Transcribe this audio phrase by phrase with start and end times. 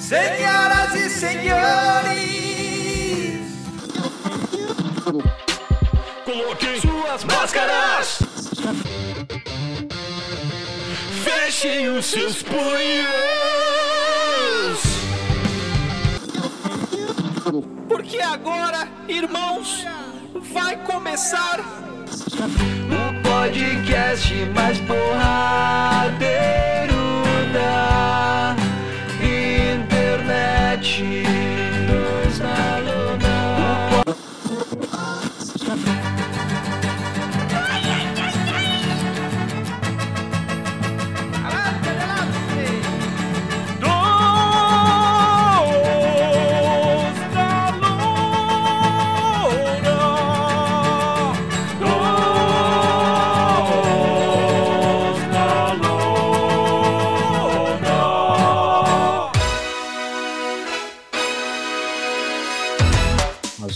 [0.00, 2.18] Senhoras e senhores,
[6.24, 8.18] coloquem suas máscaras.
[11.24, 13.08] Fechem os seus punhos.
[17.88, 19.84] Porque agora, irmãos,
[20.52, 21.60] vai começar
[23.38, 25.22] podcast mais porradeiro
[27.52, 28.56] da
[29.22, 31.27] internet.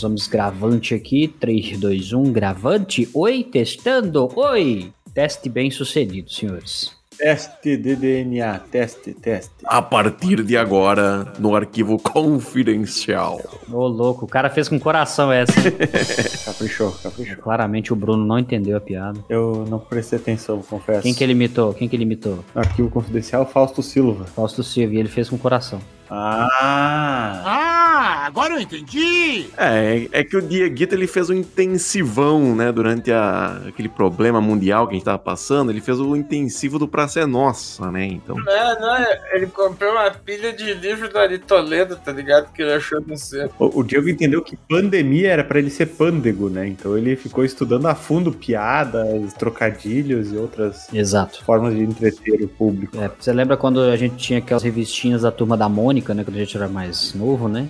[0.03, 3.09] Vamos gravante aqui, 3, 2, 1, gravante.
[3.13, 4.29] Oi, testando.
[4.35, 4.93] Oi.
[5.13, 6.91] Teste bem sucedido, senhores.
[7.17, 9.53] Teste de DNA, teste, teste.
[9.63, 13.39] A partir de agora, no arquivo confidencial.
[13.71, 15.53] Ô, louco, o cara fez com coração essa.
[16.45, 17.37] Caprichou, caprichou.
[17.37, 19.19] Claramente o Bruno não entendeu a piada.
[19.29, 21.03] Eu não prestei atenção, confesso.
[21.03, 21.73] Quem que ele imitou?
[21.73, 22.43] Quem que ele imitou?
[22.53, 24.25] No arquivo confidencial, Fausto Silva.
[24.25, 25.79] Fausto Silva, e ele fez com coração.
[26.09, 27.41] Ah!
[27.45, 29.47] Ah, agora eu entendi!
[29.57, 32.71] É, é que o Dieguito ele fez um intensivão, né?
[32.71, 36.87] Durante a, aquele problema mundial que a gente tava passando, ele fez o intensivo do
[36.87, 38.05] Praça é Nossa, né?
[38.05, 38.35] Então.
[38.35, 42.51] Não, não, ele comprou uma pilha de livro do Ari Toledo, tá ligado?
[42.51, 43.53] Que ele achou no centro.
[43.59, 46.67] O, o Diego entendeu que pandemia era pra ele ser pândego, né?
[46.67, 51.43] Então ele ficou estudando a fundo piadas, trocadilhos e outras Exato.
[51.43, 52.99] formas de entreter o público.
[52.99, 56.23] É, você lembra quando a gente tinha aquelas revistinhas da turma da Mônica, né?
[56.23, 57.67] Quando a gente era mais novo, né?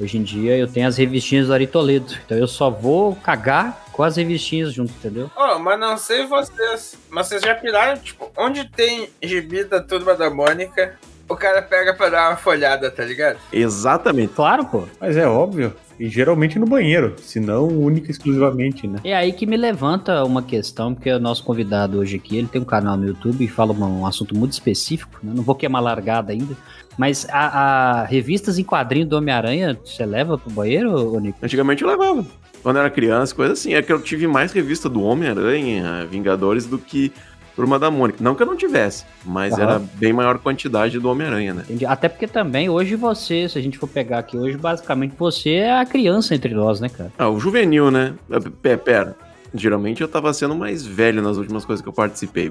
[0.00, 2.14] Hoje em dia eu tenho as revistinhas do Ari Toledo.
[2.24, 5.30] Então eu só vou cagar com as revistinhas junto, entendeu?
[5.36, 10.14] Ó, mas não sei vocês, mas vocês já piraram, tipo, onde tem gibi da turma
[10.16, 13.38] da Mônica, o cara pega pra dar uma folhada, tá ligado?
[13.52, 14.32] Exatamente.
[14.34, 14.82] Claro, pô.
[15.00, 15.72] Mas é óbvio.
[15.98, 18.98] E geralmente no banheiro, se não única e exclusivamente, né?
[19.04, 22.60] É aí que me levanta uma questão, porque o nosso convidado hoje aqui, ele tem
[22.60, 25.32] um canal no YouTube e fala uma- um assunto muito específico, né?
[25.36, 26.56] Não vou queimar largada ainda,
[26.96, 31.38] mas a, a revistas em quadrinho do Homem-Aranha, você leva pro banheiro, ô Nico?
[31.42, 32.24] Antigamente eu levava.
[32.62, 33.74] Quando eu era criança, coisa assim.
[33.74, 37.12] É que eu tive mais revista do Homem-Aranha, Vingadores, do que
[37.54, 38.18] Turma da Mônica.
[38.22, 39.62] Não que eu não tivesse, mas Aham.
[39.62, 41.62] era bem maior quantidade do Homem-Aranha, né?
[41.64, 41.86] Entendi.
[41.86, 45.78] Até porque também, hoje você, se a gente for pegar aqui hoje, basicamente você é
[45.78, 47.12] a criança entre nós, né, cara?
[47.18, 48.14] Ah, o juvenil, né?
[48.60, 49.16] Pé, pera.
[49.54, 52.50] Geralmente eu tava sendo mais velho nas últimas coisas que eu participei.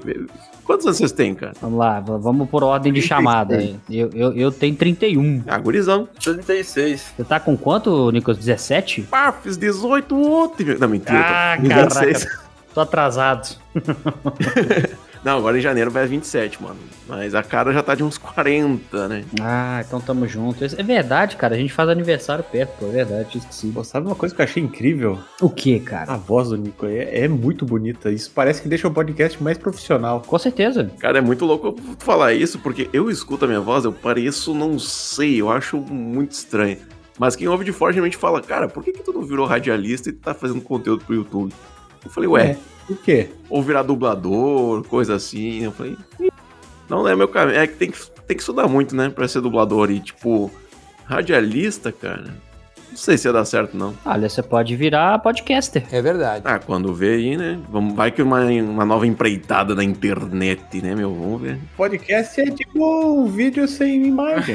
[0.64, 1.52] Quantos anos vocês têm, cara?
[1.60, 3.06] Vamos lá, vamos por ordem de 36.
[3.06, 3.54] chamada.
[3.90, 5.44] Eu, eu, eu tenho 31.
[5.46, 6.08] Ah, gurizão.
[6.22, 7.12] 36.
[7.16, 8.38] Você tá com quanto, Nicolas?
[8.38, 9.02] 17?
[9.02, 10.76] Pá, fiz 18 ontem.
[10.78, 11.20] Não, mentira.
[11.20, 12.24] Ah, tô com 16.
[12.24, 12.44] caraca.
[12.72, 13.56] Tô atrasado.
[15.24, 16.76] Não, agora em janeiro vai 27, mano.
[17.08, 19.24] Mas a cara já tá de uns 40, né?
[19.40, 20.62] Ah, então tamo junto.
[20.62, 21.54] É verdade, cara.
[21.54, 22.86] A gente faz aniversário perto, pô.
[22.88, 23.68] É verdade, esqueci.
[23.68, 25.18] Pô, sabe uma coisa que eu achei incrível?
[25.40, 26.12] O que, cara?
[26.12, 28.10] A voz do Nico é, é muito bonita.
[28.10, 30.20] Isso parece que deixa o podcast mais profissional.
[30.20, 30.90] Com certeza.
[30.98, 34.52] Cara, é muito louco eu falar isso, porque eu escuto a minha voz, eu pareço,
[34.54, 36.76] não sei, eu acho muito estranho.
[37.18, 40.10] Mas quem ouve de fora geralmente fala, cara, por que, que tu não virou radialista
[40.10, 41.52] e tá fazendo conteúdo pro YouTube?
[42.04, 42.73] Eu falei, ué, É.
[42.86, 43.30] Por quê?
[43.48, 45.62] ou virar dublador, coisa assim.
[45.64, 46.30] Eu falei, "Ih,
[46.88, 47.58] não é meu caminho.
[47.58, 49.90] É que tem, que tem que estudar muito, né, pra ser dublador.
[49.90, 50.50] E, tipo,
[51.04, 52.36] radialista, cara,
[52.94, 53.92] não sei se ia dar certo, não.
[54.06, 55.84] Olha, você pode virar podcaster.
[55.90, 56.42] É verdade.
[56.46, 57.58] Ah, quando vê aí, né?
[57.68, 61.12] Vamos, vai que uma, uma nova empreitada na internet, né, meu?
[61.12, 61.58] Vamos ver.
[61.76, 64.54] Podcast é tipo um vídeo sem imagem.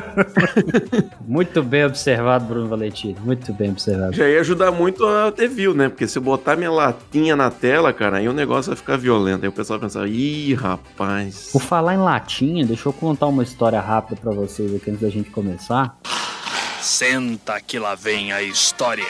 [1.28, 3.16] Muito bem observado, Bruno Valentino.
[3.20, 4.14] Muito bem observado.
[4.14, 5.90] Já ia ajudar muito a ter view, né?
[5.90, 9.42] Porque se eu botar minha latinha na tela, cara, aí o negócio vai ficar violento.
[9.42, 11.50] Aí o pessoal vai pensar, ih, rapaz.
[11.52, 15.10] Por falar em latinha, deixa eu contar uma história rápida pra vocês aqui antes da
[15.10, 15.98] gente começar.
[16.80, 19.04] Senta que lá vem a história.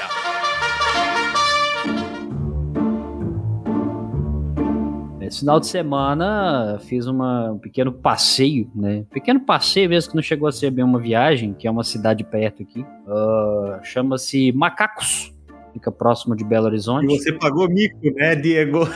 [5.20, 9.04] Esse final de semana fiz uma- um pequeno passeio, né?
[9.12, 12.24] Pequeno passeio mesmo que não chegou a ser bem uma viagem, que é uma cidade
[12.24, 12.84] perto aqui.
[13.06, 15.32] Ah, Chama-se Macacos.
[15.72, 17.06] Fica próximo de Belo e Horizonte.
[17.06, 18.88] você pagou mico, né, Diego?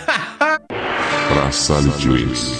[1.28, 2.52] Pra Sally James.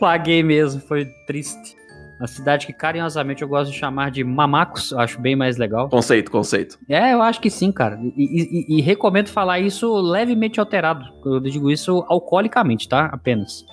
[0.00, 1.76] Paguei mesmo, foi triste.
[2.18, 5.88] Uma cidade que carinhosamente eu gosto de chamar de Mamacos, eu acho bem mais legal.
[5.88, 6.78] Conceito, conceito.
[6.88, 7.98] É, eu acho que sim, cara.
[8.16, 11.04] E, e- e- e recomendo falar isso levemente alterado.
[11.24, 13.06] Eu digo isso alcoolicamente, tá?
[13.06, 13.64] Apenas.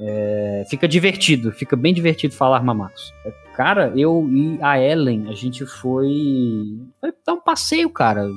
[0.00, 3.12] É, fica divertido, fica bem divertido falar mamacos.
[3.24, 6.12] É, Cara, eu e a Ellen, a gente foi,
[7.00, 8.28] foi dar um passeio, cara.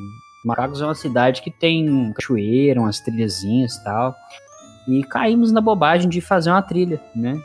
[0.46, 4.16] Macacos é uma cidade que tem cachoeira, umas trilhazinhas e tal.
[4.88, 7.38] E caímos na bobagem de fazer uma trilha, né?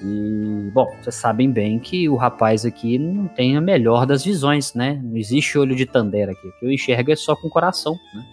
[0.00, 4.74] E, bom, vocês sabem bem que o rapaz aqui não tem a melhor das visões,
[4.74, 5.00] né?
[5.02, 6.46] Não existe olho de Tandera aqui.
[6.46, 8.24] O que eu enxergo é só com o coração, né?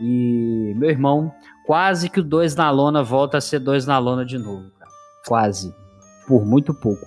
[0.00, 1.32] E meu irmão,
[1.64, 4.90] quase que o dois na lona volta a ser dois na lona de novo, cara.
[5.26, 5.74] Quase.
[6.28, 7.06] Por muito pouco.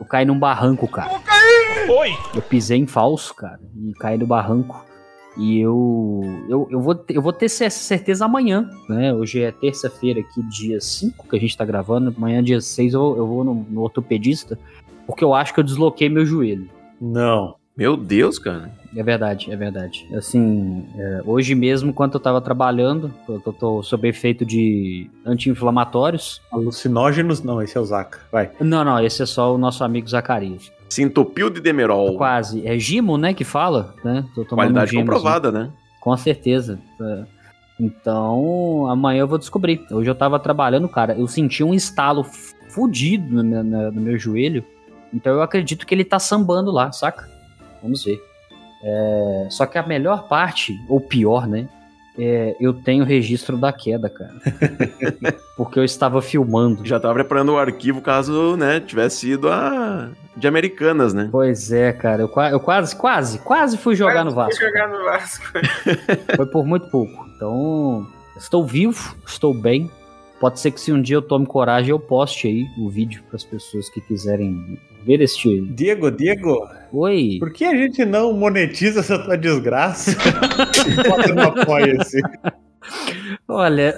[0.00, 1.20] Eu caí num barranco, cara.
[1.88, 2.10] Oi!
[2.34, 4.84] Eu pisei em falso, cara, e caí no barranco.
[5.38, 9.12] E eu, eu, eu, vou, ter- eu vou ter cer- certeza amanhã, né?
[9.12, 12.14] Hoje é terça-feira aqui, dia 5 que a gente tá gravando.
[12.16, 14.58] Amanhã, dia 6, eu, eu vou no, no ortopedista,
[15.06, 16.68] porque eu acho que eu desloquei meu joelho.
[17.00, 17.54] Não.
[17.76, 18.72] Meu Deus, cara.
[18.96, 20.08] É verdade, é verdade.
[20.14, 26.40] Assim, é, hoje mesmo, enquanto eu tava trabalhando, eu tô, tô sob efeito de anti-inflamatórios.
[26.50, 28.20] Alucinógenos, não, esse é o Zaca.
[28.32, 28.50] Vai.
[28.60, 30.72] Não, não, esse é só o nosso amigo Zacarias.
[30.88, 32.16] Se entupiu de demerol.
[32.16, 32.66] Quase.
[32.66, 34.24] É Gimo, né, que fala, né?
[34.48, 35.00] Qualidade um Gimozinho.
[35.00, 35.70] comprovada, né?
[36.00, 36.78] Com certeza.
[37.00, 37.24] É.
[37.78, 39.84] Então, amanhã eu vou descobrir.
[39.90, 42.24] Hoje eu tava trabalhando, cara, eu senti um estalo
[42.70, 44.64] fudido no meu, no meu joelho.
[45.12, 47.28] Então eu acredito que ele tá sambando lá, saca?
[47.82, 48.18] Vamos ver.
[48.82, 51.68] É, só que a melhor parte, ou pior, né?
[52.18, 54.32] É, eu tenho registro da queda, cara.
[55.56, 56.84] Porque eu estava filmando.
[56.84, 61.28] Já tava preparando o arquivo caso, né, tivesse ido a de Americanas, né?
[61.30, 62.22] Pois é, cara.
[62.22, 64.64] Eu, eu quase, quase, quase fui jogar no Vai Vasco.
[64.64, 65.44] jogar no Vasco.
[66.36, 67.26] Foi por muito pouco.
[67.34, 69.90] Então, estou vivo, estou bem.
[70.38, 73.36] Pode ser que se um dia eu tome coragem, eu poste aí o vídeo para
[73.36, 75.60] as pessoas que quiserem ver este.
[75.72, 77.36] Diego, Diego, Oi.
[77.38, 80.16] por que a gente não monetiza essa tua desgraça?
[81.08, 82.20] Bota no apoia-se.
[83.46, 83.96] Olha,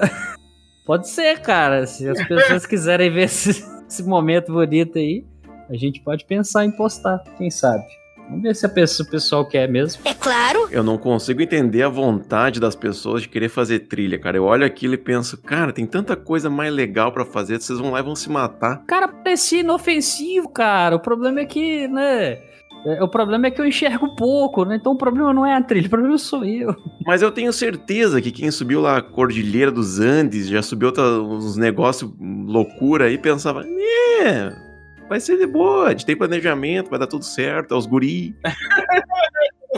[0.86, 1.86] pode ser, cara.
[1.86, 5.24] Se as pessoas quiserem ver esse, esse momento bonito aí,
[5.70, 7.84] a gente pode pensar em postar, quem sabe.
[8.28, 10.02] Vamos ver se a pessoa, o pessoal quer mesmo.
[10.04, 10.68] É claro.
[10.70, 14.36] Eu não consigo entender a vontade das pessoas de querer fazer trilha, cara.
[14.36, 17.90] Eu olho aquilo e penso, cara, tem tanta coisa mais legal pra fazer, vocês vão
[17.92, 18.84] lá e vão se matar.
[18.86, 20.96] Cara, parecia inofensivo, cara.
[20.96, 22.38] O problema é que, né?
[22.86, 24.76] é, O problema é que eu enxergo pouco, né?
[24.76, 26.74] Então o problema não é a trilha, o problema sou eu.
[27.06, 31.02] Mas eu tenho certeza que quem subiu lá a Cordilheira dos Andes, já subiu outra-
[31.22, 34.67] uns negócios loucura aí, pensava, né,
[35.08, 38.36] vai ser de boa, a gente tem planejamento, vai dar tudo certo, é os guri.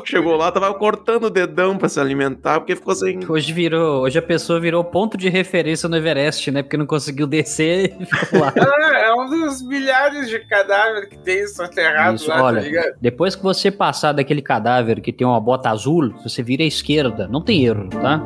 [0.05, 3.21] Chegou lá, tava cortando o dedão pra se alimentar, porque ficou sem...
[3.29, 6.63] Hoje virou, hoje a pessoa virou ponto de referência no Everest, né?
[6.63, 8.53] Porque não conseguiu descer e ficou lá.
[8.57, 12.61] Ah, é um dos milhares de cadáveres que tem soterrado Isso, lá, olha.
[12.61, 12.95] tá ligado?
[13.01, 17.29] Depois que você passar daquele cadáver que tem uma bota azul, você vira à esquerda.
[17.29, 18.21] Não tem erro, tá?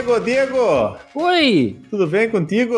[0.00, 1.76] Diego, Diego, Oi!
[1.90, 2.74] tudo bem contigo?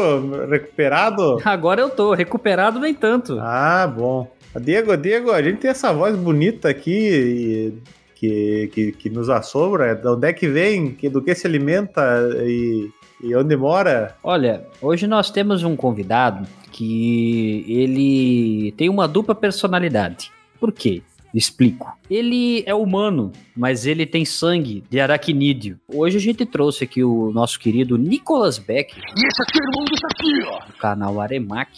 [0.50, 1.38] Recuperado?
[1.44, 3.38] Agora eu tô, recuperado nem tanto.
[3.40, 4.28] Ah, bom.
[4.60, 7.72] Diego, Diego, a gente tem essa voz bonita aqui e-
[8.16, 9.94] que, que, que nos assombra.
[9.94, 10.96] De onde é que vem?
[11.12, 12.02] Do que se alimenta
[12.44, 12.90] e,
[13.22, 14.16] e onde mora?
[14.24, 20.32] Olha, hoje nós temos um convidado que ele tem uma dupla personalidade.
[20.58, 21.02] Por quê?
[21.34, 21.96] Explico.
[22.10, 25.78] Ele é humano, mas ele tem sangue de aracnídeo.
[25.92, 28.94] Hoje a gente trouxe aqui o nosso querido Nicolas Beck.
[28.96, 30.66] E esse aqui é o irmão desse aqui, ó.
[30.66, 31.70] Do canal Aremac.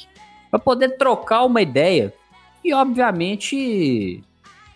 [0.51, 2.13] Pra poder trocar uma ideia
[2.65, 4.23] e, obviamente,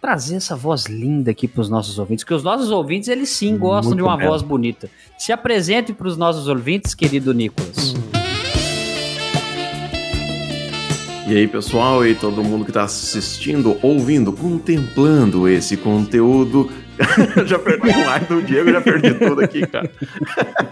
[0.00, 2.24] trazer essa voz linda aqui pros nossos ouvintes.
[2.24, 4.88] Que os nossos ouvintes, eles sim gostam Muito de uma voz bonita.
[5.16, 7.94] Se apresente pros nossos ouvintes, querido Nicolas.
[11.28, 16.70] E aí, pessoal, e todo mundo que tá assistindo, ouvindo, contemplando esse conteúdo.
[17.44, 19.92] já perdi o ar do Diego, já perdi tudo aqui, cara.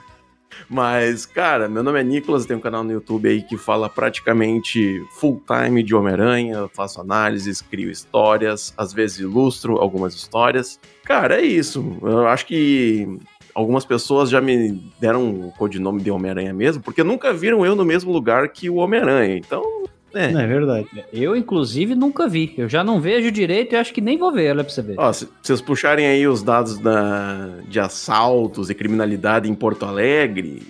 [0.66, 5.04] Mas, cara, meu nome é Nicolas, tenho um canal no YouTube aí que fala praticamente
[5.10, 10.80] full time de Homem-Aranha, faço análises, crio histórias, às vezes ilustro algumas histórias.
[11.04, 11.98] Cara, é isso.
[12.00, 13.06] Eu acho que
[13.54, 17.84] algumas pessoas já me deram o codinome de Homem-Aranha mesmo, porque nunca viram eu no
[17.84, 19.36] mesmo lugar que o Homem-Aranha.
[19.36, 19.84] Então,
[20.16, 20.32] é.
[20.32, 20.86] É verdade.
[21.12, 22.54] Eu, inclusive, nunca vi.
[22.56, 24.94] Eu já não vejo direito e acho que nem vou ver, olha pra você ver.
[24.98, 30.62] Ó, se vocês puxarem aí os dados da, de assaltos e criminalidade em Porto Alegre,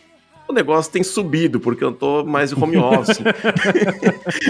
[0.49, 3.19] o negócio tem subido, porque eu tô mais home office.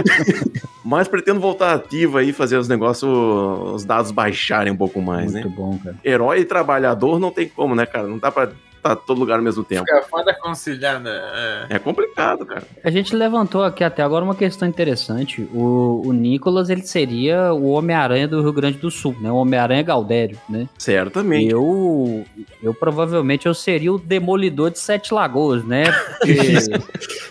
[0.84, 3.10] Mas pretendo voltar ativo aí, fazer os negócios,
[3.74, 5.54] os dados baixarem um pouco mais, Muito né?
[5.56, 5.96] bom, cara.
[6.04, 8.06] Herói e trabalhador não tem como, né, cara?
[8.06, 8.50] Não dá pra
[8.92, 9.84] estar todo lugar ao mesmo tempo.
[9.84, 11.10] Fica foda conciliar, né?
[11.70, 11.76] É.
[11.76, 12.64] É complicado, cara.
[12.82, 15.42] A gente levantou aqui até agora uma questão interessante.
[15.52, 19.30] O, o Nicolas, ele seria o Homem-Aranha do Rio Grande do Sul, né?
[19.30, 20.68] O Homem-Aranha Gaudério, né?
[20.78, 21.50] Certamente.
[21.50, 22.24] Eu,
[22.62, 25.84] eu provavelmente eu seria o demolidor de Sete Lagoas, né?
[26.18, 26.38] Porque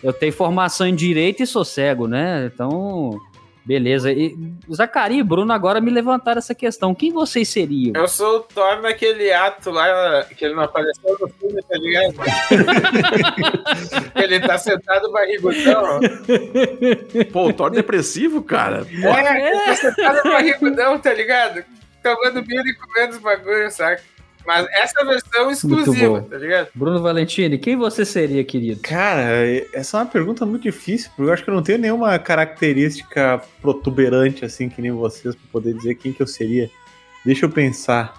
[0.03, 2.49] eu tenho formação em direito e sou cego, né?
[2.53, 3.19] Então,
[3.65, 4.11] beleza.
[4.11, 4.35] E
[4.71, 6.93] Zacari e Bruno agora me levantaram essa questão.
[6.93, 7.93] Quem vocês seriam?
[7.95, 12.15] Eu sou o Thor naquele ato lá, que ele não apareceu no filme, tá ligado?
[14.23, 15.99] ele tá sentado barrigudão.
[17.33, 18.85] Pô, o Thor depressivo, cara.
[19.03, 21.63] É, ele tá sentado barrigudão, tá ligado?
[22.03, 24.01] Tomando birra e comendo os bagulhos, saca?
[24.45, 26.67] Mas essa versão exclusiva, tá ligado?
[26.75, 28.81] Bruno Valentini, quem você seria, querido?
[28.81, 32.17] Cara, essa é uma pergunta muito difícil, porque eu acho que eu não tenho nenhuma
[32.19, 36.69] característica protuberante assim que nem vocês pra poder dizer quem que eu seria.
[37.25, 38.13] Deixa eu pensar.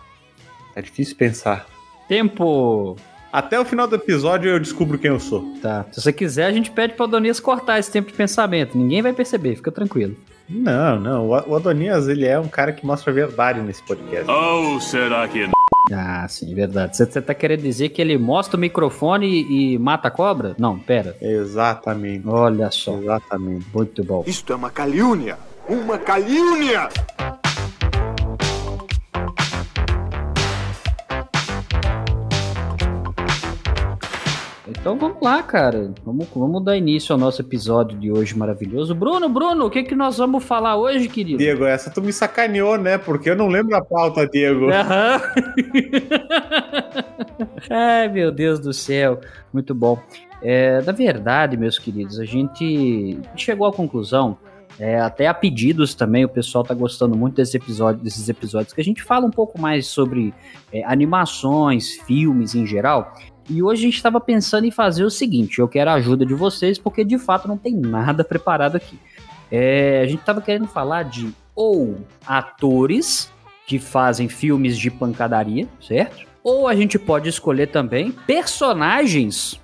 [0.75, 1.67] É difícil pensar.
[2.09, 2.97] Tempo.
[3.33, 5.55] Até o final do episódio eu descubro quem eu sou.
[5.61, 5.87] Tá.
[5.93, 8.77] Se você quiser, a gente pede pra Adonias cortar esse tempo de pensamento.
[8.77, 10.17] Ninguém vai perceber, fica tranquilo.
[10.49, 11.29] Não, não.
[11.29, 14.31] O Adonias, ele é um cara que mostra a verdade nesse podcast.
[14.31, 15.49] Ou será que
[15.93, 16.97] Ah, sim, verdade.
[16.97, 20.55] Você tá querendo dizer que ele mostra o microfone e, e mata a cobra?
[20.59, 21.17] Não, pera.
[21.21, 22.27] Exatamente.
[22.27, 22.99] Olha só.
[22.99, 23.67] Exatamente.
[23.73, 24.25] Muito bom.
[24.27, 25.39] Isto é uma calúnia!
[25.69, 26.89] Uma calúnia!
[34.87, 35.93] Então vamos lá, cara.
[36.05, 38.95] Vamos, vamos dar início ao nosso episódio de hoje maravilhoso.
[38.95, 41.39] Bruno, Bruno, o que, que nós vamos falar hoje, querido?
[41.39, 42.97] Diego, essa tu me sacaneou, né?
[42.97, 44.71] Porque eu não lembro a pauta, Diego.
[44.71, 45.21] Aham.
[47.69, 49.19] Ai, meu Deus do céu.
[49.53, 50.01] Muito bom.
[50.41, 54.39] É, na verdade, meus queridos, a gente chegou à conclusão,
[54.79, 58.81] é, até a pedidos também, o pessoal tá gostando muito desse episódio, desses episódios, que
[58.81, 60.33] a gente fala um pouco mais sobre
[60.73, 63.13] é, animações, filmes em geral.
[63.49, 66.35] E hoje a gente estava pensando em fazer o seguinte: eu quero a ajuda de
[66.35, 68.99] vocês, porque de fato não tem nada preparado aqui.
[69.51, 73.33] É, a gente estava querendo falar de ou atores
[73.67, 76.27] que fazem filmes de pancadaria, certo?
[76.43, 79.61] Ou a gente pode escolher também personagens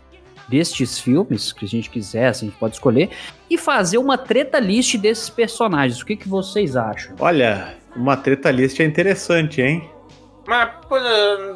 [0.49, 3.11] destes filmes, que a gente quisesse, a gente pode escolher,
[3.49, 6.01] e fazer uma treta list desses personagens.
[6.01, 7.15] O que, que vocês acham?
[7.21, 9.89] Olha, uma treta list é interessante, hein?
[10.47, 10.97] Mas, pô,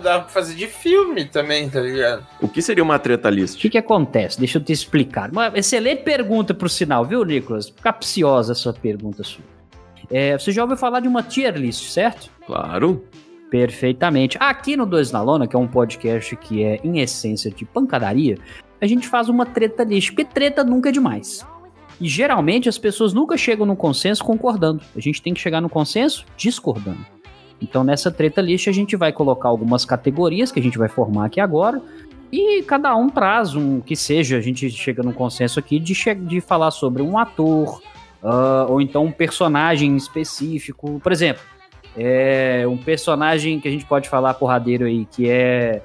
[0.03, 2.27] dá pra fazer de filme também, tá ligado?
[2.41, 3.61] O que seria uma treta O list?
[3.61, 4.39] que, que acontece?
[4.39, 5.31] Deixa eu te explicar.
[5.31, 7.71] Uma excelente pergunta pro sinal, viu, Nicolas?
[7.83, 9.45] Capciosa essa pergunta sua.
[10.11, 12.31] É, você já ouviu falar de uma tier list, certo?
[12.47, 13.05] Claro.
[13.51, 14.37] Perfeitamente.
[14.41, 18.39] Aqui no Dois na Lona, que é um podcast que é, em essência, de pancadaria,
[18.81, 21.45] a gente faz uma treta list, porque treta nunca é demais.
[22.01, 24.83] E geralmente as pessoas nunca chegam no consenso concordando.
[24.95, 27.05] A gente tem que chegar no consenso discordando.
[27.61, 31.27] Então nessa treta list a gente vai colocar algumas categorias que a gente vai formar
[31.27, 31.81] aqui agora.
[32.31, 36.41] E cada um traz um que seja, a gente chega num consenso aqui de, de
[36.41, 37.81] falar sobre um ator,
[38.23, 41.01] ah, ou então um personagem específico.
[41.01, 41.43] Por exemplo,
[41.97, 45.83] é um personagem que a gente pode falar porradeiro aí, que é.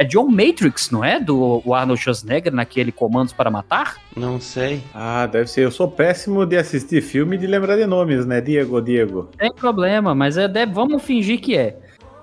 [0.00, 1.18] É John Matrix, não é?
[1.18, 3.96] Do o Arnold Schwarzenegger naquele Comandos para Matar?
[4.16, 4.80] Não sei.
[4.94, 5.64] Ah, deve ser.
[5.64, 8.40] Eu sou péssimo de assistir filme e de lembrar de nomes, né?
[8.40, 9.28] Diego, Diego.
[9.36, 11.76] Tem problema, mas é, deve- vamos fingir que é.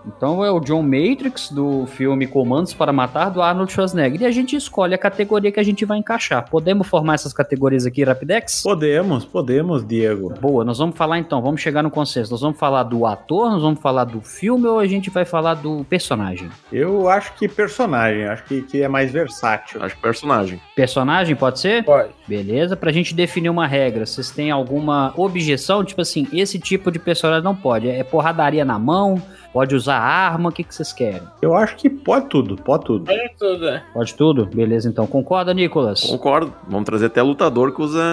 [0.08, 4.22] Então é o John Matrix do filme Comandos para Matar do Arnold Schwarzenegger.
[4.22, 6.50] E a gente escolhe a categoria que a gente vai encaixar.
[6.50, 8.64] Podemos formar essas categorias aqui, Rapidex?
[8.64, 10.34] Podemos, podemos, Diego.
[10.40, 12.32] Boa, nós vamos falar então, vamos chegar no consenso.
[12.32, 15.56] Nós vamos falar do ator, nós vamos falar do filme ou a gente vai falar
[15.56, 16.50] do personagem?
[16.72, 19.84] Eu acho que personagem, acho que, que é mais versátil.
[19.84, 20.62] Acho que personagem.
[20.76, 21.84] Personagem, pode ser?
[21.84, 22.10] Pode.
[22.28, 25.84] Beleza, pra gente definir uma regra, vocês têm alguma objeção?
[25.84, 27.88] Tipo assim, esse tipo de personagem não pode.
[27.88, 29.22] É porradaria na mão,
[29.56, 31.22] pode usar arma, o que, que vocês querem?
[31.42, 33.10] Eu acho que pode tudo, pode tudo.
[33.10, 33.84] Olha tudo, né?
[33.94, 34.46] Pode tudo?
[34.48, 35.08] Beleza, então.
[35.08, 36.02] Concorda, Nicolas?
[36.02, 36.54] Concordo.
[36.68, 38.04] Vamos trazer até lutador que usa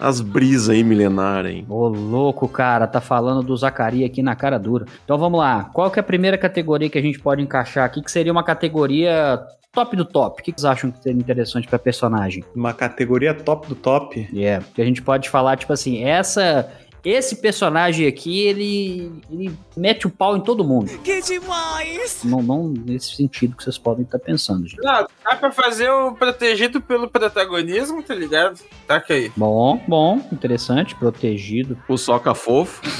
[0.00, 1.66] as brisas aí milenares, hein?
[1.68, 4.86] Ô, louco, cara, tá falando do Zacari aqui na cara dura.
[5.04, 5.70] Então vamos lá.
[5.72, 8.02] Qual que é a primeira categoria que a gente pode encaixar aqui?
[8.02, 9.40] Que seria uma categoria
[9.76, 10.40] top do top.
[10.40, 12.42] O que que vocês acham que seria interessante pra personagem?
[12.54, 14.26] Uma categoria top do top.
[14.34, 16.68] É, que a gente pode falar, tipo assim, essa.
[17.06, 20.90] Esse personagem aqui, ele, ele mete o pau em todo mundo.
[21.04, 22.24] Que demais!
[22.24, 24.82] Não, não nesse sentido que vocês podem estar pensando, gente.
[24.82, 28.60] Não, dá pra fazer o protegido pelo protagonismo, tá ligado?
[28.88, 29.30] Taca aí.
[29.36, 31.78] Bom, bom, interessante, protegido.
[31.88, 32.82] O soca fofo.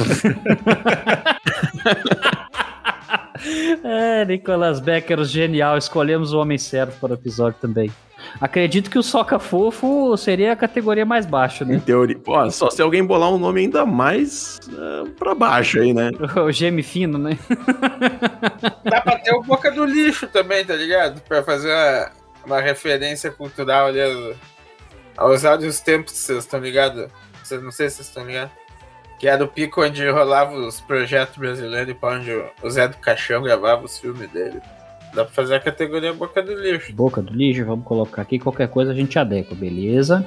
[3.85, 5.77] É, Nicolas Becker, genial.
[5.77, 7.93] Escolhemos o Homem Certo para o episódio também.
[8.41, 11.83] Acredito que o Soca Fofo seria a categoria mais baixa, Em né?
[11.85, 12.19] teoria.
[12.27, 16.11] Ó, só se alguém bolar um nome ainda mais uh, pra baixo aí, né?
[16.37, 17.39] O geme fino, né?
[18.85, 21.21] Dá pra ter o Boca do Lixo também, tá ligado?
[21.23, 22.11] Pra fazer uma,
[22.47, 24.37] uma referência cultural ali aos-
[25.17, 27.09] aos áudios tempos, vocês estão ligados?
[27.43, 28.53] Vocês não sei se vocês estão ligados.
[29.19, 32.31] Que era o pico onde rolava os projetos brasileiros e pra onde
[32.63, 34.61] o Zé do Caixão gravava os filmes dele.
[35.17, 36.93] Dá pra fazer a categoria Boca do Lixo.
[36.93, 38.39] Boca do lixo, vamos colocar aqui.
[38.39, 40.23] Qualquer coisa a gente adequa, beleza?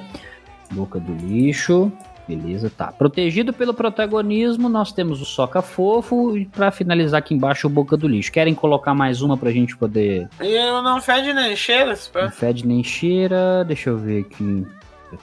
[0.72, 1.92] Boca do lixo,
[2.26, 2.90] beleza, tá.
[2.90, 6.36] Protegido pelo protagonismo, nós temos o Soca Fofo.
[6.36, 8.32] E pra finalizar aqui embaixo, o Boca do lixo.
[8.32, 10.28] Querem colocar mais uma pra gente poder.
[10.40, 12.22] E eu não fede nem cheira, se pá.
[12.24, 13.64] Não fede nem cheira.
[13.64, 14.66] Deixa eu ver aqui.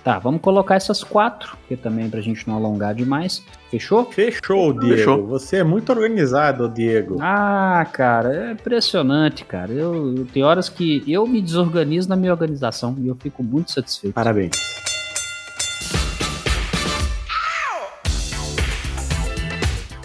[0.03, 3.43] Tá, vamos colocar essas quatro, que também pra gente não alongar demais.
[3.71, 4.05] Fechou?
[4.11, 4.95] Fechou, Diego.
[4.97, 5.27] Fechou.
[5.27, 7.17] Você é muito organizado, Diego.
[7.21, 9.71] Ah, cara, é impressionante, cara.
[9.71, 13.71] Eu, eu- tem horas que eu me desorganizo na minha organização e eu fico muito
[13.71, 14.13] satisfeito.
[14.13, 14.51] Parabéns.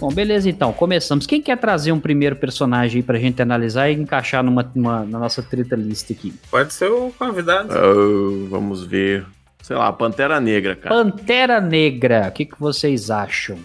[0.01, 1.27] Bom, beleza então, começamos.
[1.27, 5.19] Quem quer trazer um primeiro personagem aí pra gente analisar e encaixar numa, numa- na
[5.19, 6.35] nossa treta lista aqui?
[6.51, 7.69] Pode ser o convidado.
[7.73, 9.25] Ah, vamos ver.
[9.63, 10.95] Sei lá, Pantera Negra, cara.
[10.95, 13.59] Pantera Negra, o que, que vocês acham?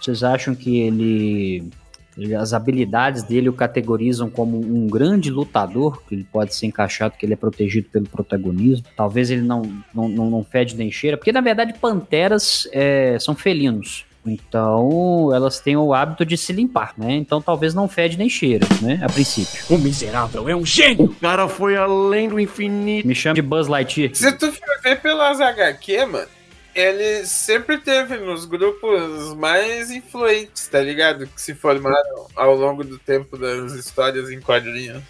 [0.00, 1.68] Vocês acham que ele,
[2.38, 7.26] As habilidades dele o categorizam como um grande lutador, que ele pode ser encaixado, que
[7.26, 8.86] ele é protegido pelo protagonismo.
[8.96, 13.34] Talvez ele não, não, não, não fede nem cheira, porque na verdade panteras é, são
[13.34, 14.04] felinos.
[14.24, 17.12] Então, elas têm o hábito de se limpar, né?
[17.14, 19.00] Então, talvez não fede nem cheira, né?
[19.02, 19.64] A princípio.
[19.68, 21.06] O miserável é um gênio!
[21.06, 23.06] O cara foi além do infinito.
[23.06, 24.14] Me chama de Buzz Lightyear.
[24.14, 26.28] Se tu for ver pelas HQ, mano,
[26.74, 31.26] ele sempre teve nos grupos mais influentes, tá ligado?
[31.26, 35.02] Que se formaram ao longo do tempo das histórias em quadrinhos.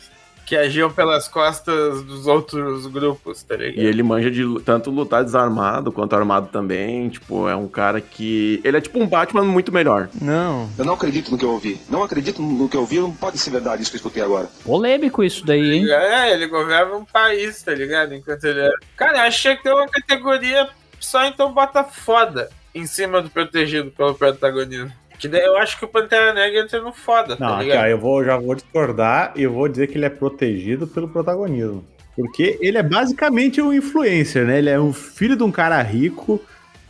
[0.52, 3.82] Que agiam pelas costas dos outros grupos, tá ligado?
[3.82, 7.08] E ele manja de tanto lutar desarmado quanto armado também.
[7.08, 8.60] Tipo, é um cara que.
[8.62, 10.10] Ele é tipo um Batman muito melhor.
[10.20, 10.68] Não.
[10.76, 11.80] Eu não acredito no que eu ouvi.
[11.88, 13.00] Não acredito no que eu ouvi.
[13.00, 14.46] Não pode ser verdade isso que eu escutei agora.
[14.62, 15.90] Polêmico isso daí, hein?
[15.90, 18.14] É, ele governa um país, tá ligado?
[18.14, 18.70] Enquanto ele é.
[18.94, 20.68] Cara, eu achei que tem uma categoria
[21.00, 24.92] só então bota foda em cima do protegido pelo protagonismo.
[25.22, 27.84] Que daí eu acho que o Pantera Negra entra no foda, Não, tá aqui, ligado?
[27.84, 31.84] ó, eu vou, já vou discordar e vou dizer que ele é protegido pelo protagonismo.
[32.16, 34.58] Porque ele é basicamente um influencer, né?
[34.58, 36.40] Ele é um filho de um cara rico,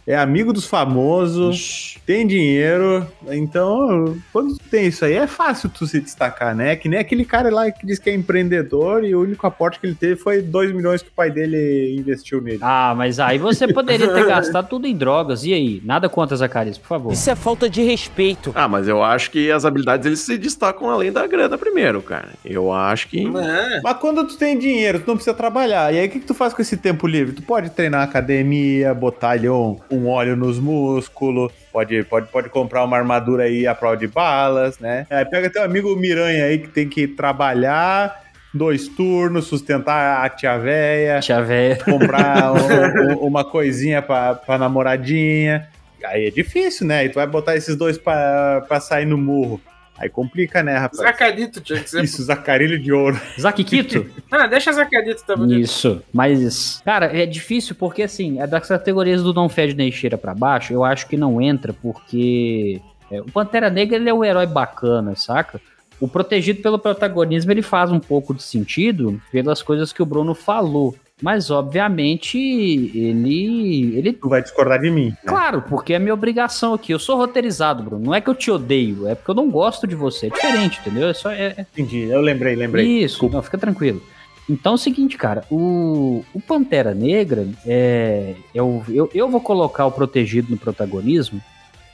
[0.07, 3.07] é amigo dos famosos, tem dinheiro.
[3.29, 6.75] Então, quando tu tem isso aí, é fácil tu se destacar, né?
[6.77, 9.87] Que nem aquele cara lá que diz que é empreendedor e o único aporte que
[9.87, 12.59] ele teve foi 2 milhões que o pai dele investiu nele.
[12.61, 15.45] Ah, mas aí você poderia ter gastado tudo em drogas.
[15.45, 15.81] E aí?
[15.85, 17.13] Nada contra, Zacarias, por favor.
[17.13, 18.53] Isso é falta de respeito.
[18.55, 22.31] Ah, mas eu acho que as habilidades eles se destacam além da grana primeiro, cara.
[22.45, 23.25] Eu acho que.
[23.25, 23.81] É.
[23.83, 25.93] Mas quando tu tem dinheiro, tu não precisa trabalhar.
[25.95, 27.35] E aí, o que, que tu faz com esse tempo livre?
[27.35, 29.49] Tu pode treinar na academia, botar ali
[29.93, 34.79] um, óleo nos músculos, pode, pode, pode comprar uma armadura aí à prova de balas,
[34.79, 35.07] né?
[35.11, 38.23] Aí pega teu amigo Miranha aí que tem que trabalhar
[38.55, 41.77] dois turnos, sustentar a tia véia, Tia véia.
[41.77, 45.69] comprar um- um- uma coisinha pra, pra namoradinha.
[46.05, 47.05] Aí é difícil, né?
[47.05, 49.61] E tu vai botar esses dois pra, pra sair no murro.
[50.03, 51.01] Aí complica, né, rapaz?
[51.01, 52.03] Zacarito tinha que ser.
[52.03, 53.21] Isso, Zacarilho de ouro.
[53.41, 54.11] Zaquito?
[54.33, 55.61] Ah, deixa Zacarito bonito.
[55.61, 56.03] Isso.
[56.13, 60.35] Mas, cara, é difícil porque, assim, é das categorias do não fede nem cheira pra
[60.35, 64.47] baixo, eu acho que não entra porque é, o Pantera Negra ele é um herói
[64.47, 65.61] bacana, saca?
[66.01, 70.35] O protegido pelo protagonismo ele faz um pouco de sentido pelas coisas que o Bruno
[70.35, 70.97] falou.
[71.23, 73.97] Mas, obviamente, ele.
[73.97, 75.11] ele Tu vai discordar de mim.
[75.11, 75.17] né?
[75.25, 76.93] Claro, porque é minha obrigação aqui.
[76.93, 78.05] Eu sou roteirizado, Bruno.
[78.05, 80.27] Não é que eu te odeio, é porque eu não gosto de você.
[80.27, 81.09] É diferente, entendeu?
[81.09, 81.31] É só.
[81.31, 82.85] É, é- Entendi, eu lembrei, lembrei.
[83.05, 84.03] Isso, não, fica tranquilo.
[84.51, 89.87] Então é o seguinte, cara, o, o Pantera Negra, é, eu, eu, eu vou colocar
[89.87, 91.41] o protegido no protagonismo,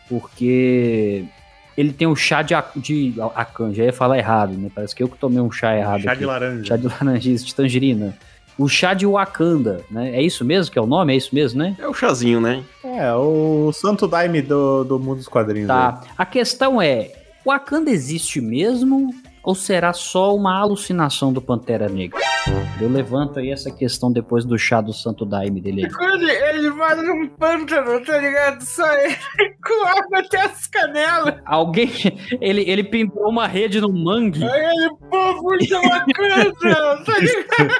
[0.08, 1.24] porque
[1.76, 4.70] ele tem o chá de, de Akan, já ia falar errado, né?
[4.74, 6.20] Parece que eu que tomei um chá errado Chá aqui.
[6.20, 6.64] de laranja.
[6.64, 8.16] Chá de laranja, isso, de tangerina.
[8.58, 10.16] O chá de Wakanda, né?
[10.16, 11.12] É isso mesmo que é o nome?
[11.14, 11.76] É isso mesmo, né?
[11.78, 12.64] É o chazinho, né?
[12.82, 15.68] É, o santo daime do, do mundo dos quadrinhos.
[15.68, 16.02] Tá.
[16.16, 17.12] A questão é,
[17.46, 22.20] Wakanda existe mesmo ou será só uma alucinação do Pantera Negra?
[22.80, 25.92] Eu levanto aí essa questão depois do chá do Santo Daime dele aí.
[25.92, 28.60] Quando ele vai num pântano, tá ligado?
[28.62, 29.16] Só ele
[29.68, 31.34] com água até as canelas.
[31.46, 31.90] Alguém.
[32.40, 34.42] Ele, ele pintou uma rede no mangue.
[34.44, 37.74] Aí ele, povo de Wakanda, tá ligado?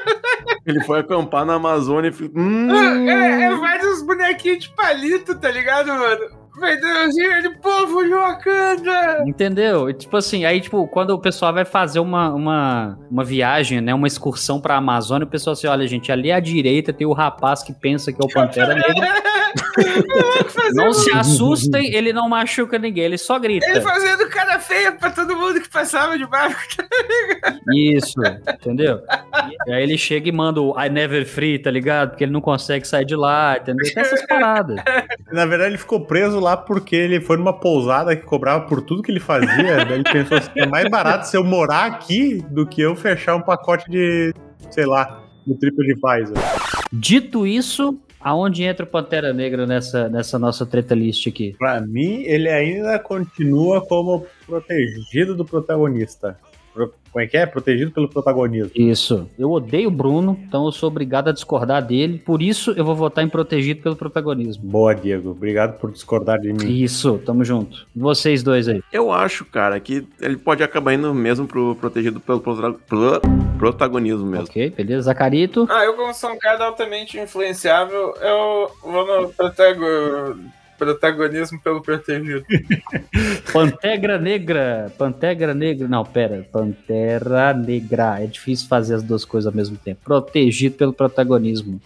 [0.67, 2.41] Ele foi acampar na Amazônia e ficou.
[2.41, 6.38] Hum, É, é uns bonequinhos de palito, tá ligado, mano?
[6.59, 9.25] Vendeuzinho, ele, povo de Wakanda.
[9.27, 9.93] Entendeu?
[9.93, 13.95] Tipo assim, aí, tipo, quando o pessoal vai fazer uma, uma, uma viagem, né?
[13.95, 17.63] Uma excursão pra Amazônia, o pessoal assim, olha, gente, ali à direita tem o rapaz
[17.63, 19.15] que pensa que é o Pantera Negra.
[20.75, 23.67] Não se assustem, ele não machuca ninguém, ele só grita.
[23.67, 26.61] Ele fazendo cara feia pra todo mundo que passava de barco.
[27.75, 28.21] Isso,
[28.55, 29.01] entendeu?
[29.67, 32.11] E aí ele chega e manda o I never free, tá ligado?
[32.11, 33.93] Porque ele não consegue sair de lá, entendeu?
[33.93, 34.81] Tem essas paradas.
[35.33, 39.03] Na verdade, ele ficou preso lá porque ele foi numa pousada que cobrava por tudo
[39.03, 39.85] que ele fazia.
[39.85, 43.37] daí ele pensou assim: é mais barato se eu morar aqui do que eu fechar
[43.37, 44.33] um pacote de,
[44.71, 46.37] sei lá, no TripAdvisor.
[46.93, 51.55] Dito isso, aonde entra o Pantera Negra nessa, nessa nossa treta list aqui?
[51.59, 56.39] Pra mim, ele ainda continua como protegido do protagonista.
[57.11, 57.47] Como é que é?
[57.47, 58.71] Protegido pelo protagonismo.
[58.75, 59.29] Isso.
[59.39, 62.19] Eu odeio o Bruno, então eu sou obrigado a discordar dele.
[62.19, 64.63] Por isso eu vou votar em protegido pelo protagonismo.
[64.69, 65.31] Boa, Diego.
[65.31, 66.69] Obrigado por discordar de mim.
[66.71, 67.87] Isso, tamo junto.
[67.97, 68.83] Vocês dois aí.
[68.93, 72.79] Eu acho, cara, que ele pode acabar indo mesmo pro protegido pelo pro-
[73.59, 74.45] protagonismo mesmo.
[74.45, 75.03] Ok, beleza.
[75.03, 75.67] Zacarito.
[75.71, 80.37] Ah, eu como sou um cara altamente influenciável, eu vou no protago-
[80.79, 82.47] protagonismo pelo protegido.
[83.53, 84.93] Pantera Negra.
[84.97, 85.89] Pantera Negra.
[85.89, 86.47] Não, pera.
[86.51, 88.23] Pantera Negra.
[88.23, 90.01] É difícil fazer as duas coisas ao mesmo tempo.
[90.05, 91.81] Protegido pelo protagonismo.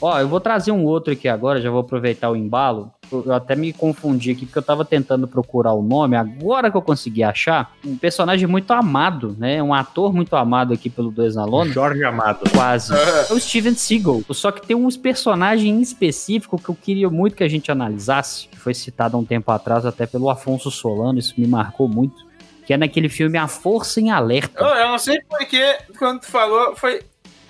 [0.00, 2.92] Ó, eu vou trazer um outro aqui agora, já vou aproveitar o embalo.
[3.10, 6.82] Eu até me confundi aqui, porque eu tava tentando procurar o nome, agora que eu
[6.82, 9.62] consegui achar, um personagem muito amado, né?
[9.62, 11.72] Um ator muito amado aqui pelo Dois na Lona.
[11.72, 12.50] Jorge Amado.
[12.50, 12.92] Quase.
[13.28, 14.22] É o Steven Seagal.
[14.30, 18.48] Só que tem uns personagens em específico que eu queria muito que a gente analisasse,
[18.48, 22.26] que foi citado há um tempo atrás até pelo Afonso Solano, isso me marcou muito,
[22.66, 24.62] que é naquele filme A Força em Alerta.
[24.62, 27.02] Eu, eu não sei porque, quando tu falou, foi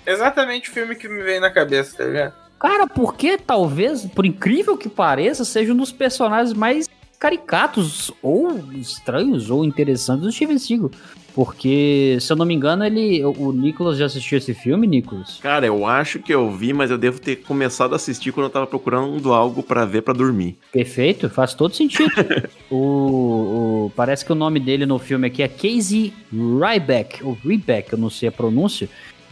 [0.05, 2.33] exatamente o filme que me veio na cabeça, tá ligado?
[2.59, 9.49] Cara, porque talvez, por incrível que pareça, seja um dos personagens mais caricatos, ou estranhos,
[9.49, 10.91] ou interessantes do Steven Seagal.
[11.35, 13.23] Porque, se eu não me engano, ele.
[13.23, 15.37] O Nicolas já assistiu esse filme, Nicolas?
[15.41, 18.49] Cara, eu acho que eu vi, mas eu devo ter começado a assistir quando eu
[18.49, 20.57] tava procurando algo pra ver pra dormir.
[20.71, 22.11] Perfeito, faz todo sentido.
[22.69, 27.93] o, o- parece que o nome dele no filme aqui é Casey Ryback, ou Ryback,
[27.93, 28.89] eu não sei a pronúncia.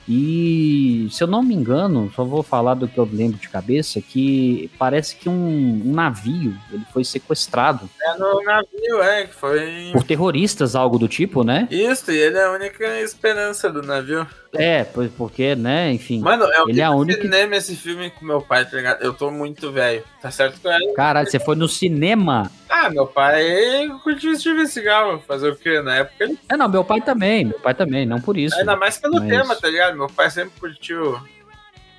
[0.07, 4.01] E se eu não me engano, só vou falar do que eu lembro de cabeça,
[4.01, 9.89] que parece que um, um navio ele foi sequestrado É no navio, é, que foi.
[9.93, 11.67] por terroristas, algo do tipo, né?
[11.69, 14.25] Isso, e ele é a única esperança do navio.
[14.53, 16.19] É, pois- porque, né, enfim.
[16.21, 19.03] Mano, eu Ele é a única- cinema esse filme com meu pai, tá ligado?
[19.03, 20.03] Eu tô muito velho.
[20.21, 22.49] Tá certo que eu Caralho, você foi no cinema?
[22.69, 25.19] Ah, meu pai curtiu Steven Seagal.
[25.27, 25.81] Fazer o quê?
[25.81, 26.39] Na época ele.
[26.49, 28.57] É, não, meu pai também, meu pai também, não por isso.
[28.57, 29.96] Ainda mais pelo Mas- tema, tá ligado?
[29.97, 31.19] Meu pai sempre curtiu.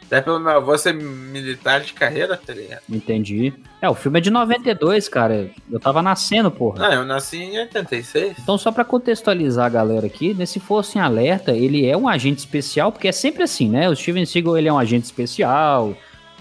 [0.06, 2.80] Até pelo meu avô ser militar de carreira, tá ligado?
[2.88, 3.52] Entendi.
[3.82, 5.50] É, o filme é de 92, cara.
[5.70, 6.88] Eu tava nascendo, porra.
[6.88, 8.38] Não, eu nasci em 86.
[8.38, 12.38] Então, só pra contextualizar a galera aqui, nesse Força em Alerta, ele é um agente
[12.38, 13.86] especial, porque é sempre assim, né?
[13.90, 15.94] O Steven Seagal, ele é um agente especial,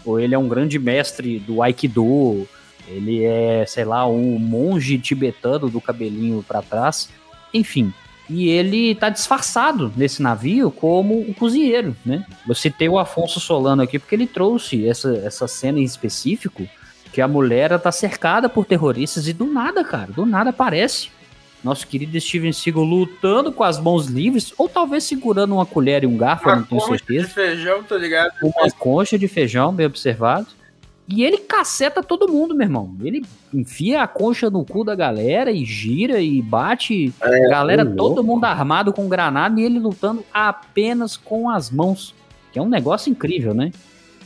[0.05, 2.47] ou ele é um grande mestre do Aikido,
[2.87, 7.09] ele é, sei lá, um monge tibetano do cabelinho pra trás,
[7.53, 7.93] enfim.
[8.29, 12.25] E ele tá disfarçado nesse navio como o cozinheiro, né?
[12.47, 16.67] Eu citei o Afonso Solano aqui porque ele trouxe essa, essa cena em específico,
[17.13, 21.09] que a mulher tá cercada por terroristas e do nada, cara, do nada aparece
[21.63, 26.07] nosso querido Steven Seagal lutando com as mãos livres, ou talvez segurando uma colher e
[26.07, 27.27] um garfo, eu não Uma tenho concha de certeza.
[27.29, 28.31] feijão, tá ligado?
[28.41, 30.47] Uma concha de feijão, bem observado.
[31.07, 32.95] E ele caceta todo mundo, meu irmão.
[33.01, 37.13] Ele enfia a concha no cu da galera e gira e bate.
[37.49, 42.13] galera, ô, todo mundo armado com granada e ele lutando apenas com as mãos.
[42.51, 43.71] Que é um negócio incrível, né?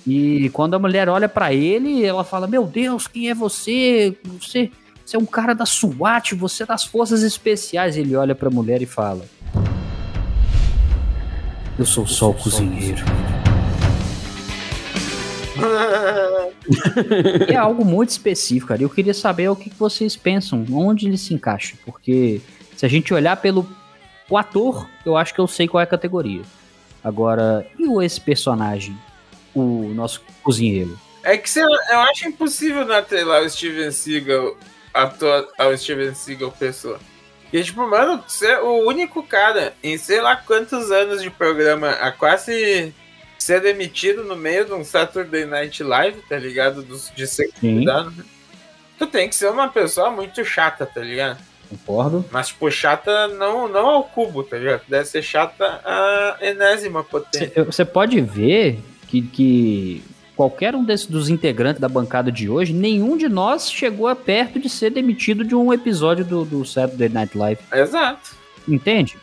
[0.08, 4.18] E quando a mulher olha pra ele, ela fala: Meu Deus, quem é você?
[4.40, 4.72] Você,
[5.06, 7.96] você é um cara da SWAT, você é das Forças Especiais.
[7.96, 9.24] Ele olha pra mulher e fala:
[11.78, 13.04] Eu sou só o cozinheiro.
[17.48, 18.82] é algo muito específico, cara.
[18.82, 21.76] Eu queria saber o que vocês pensam, onde ele se encaixa.
[21.86, 22.42] Porque
[22.76, 23.68] se a gente olhar pelo
[24.30, 26.42] o ator, eu acho que eu sei qual é a categoria.
[27.04, 28.98] Agora, e o esse personagem?
[29.54, 30.98] O nosso cozinheiro.
[31.24, 34.56] É que você, eu acho impossível atrelar o Steven Seagal
[34.94, 37.00] ator ao Steven Seagal pessoa.
[37.52, 42.12] E tipo, mano, ser o único cara em sei lá quantos anos de programa a
[42.12, 42.94] quase
[43.42, 46.84] ser demitido no meio de um Saturday Night Live, tá ligado?
[46.84, 48.14] Dos, de ser convidado.
[48.98, 51.40] Tu tem que ser uma pessoa muito chata, tá ligado?
[51.70, 52.26] Concordo.
[52.32, 54.82] Mas, tipo, chata não, não ao cubo, tá ligado?
[54.88, 57.64] Deve ser chata a enésima potência.
[57.64, 60.04] Você pode ver que, que
[60.36, 64.60] qualquer um desses dos integrantes da bancada de hoje, nenhum de nós chegou a perto
[64.60, 67.62] de ser demitido de um episódio do, do Saturday Night Live.
[67.74, 68.36] Exato.
[68.68, 69.18] Entende?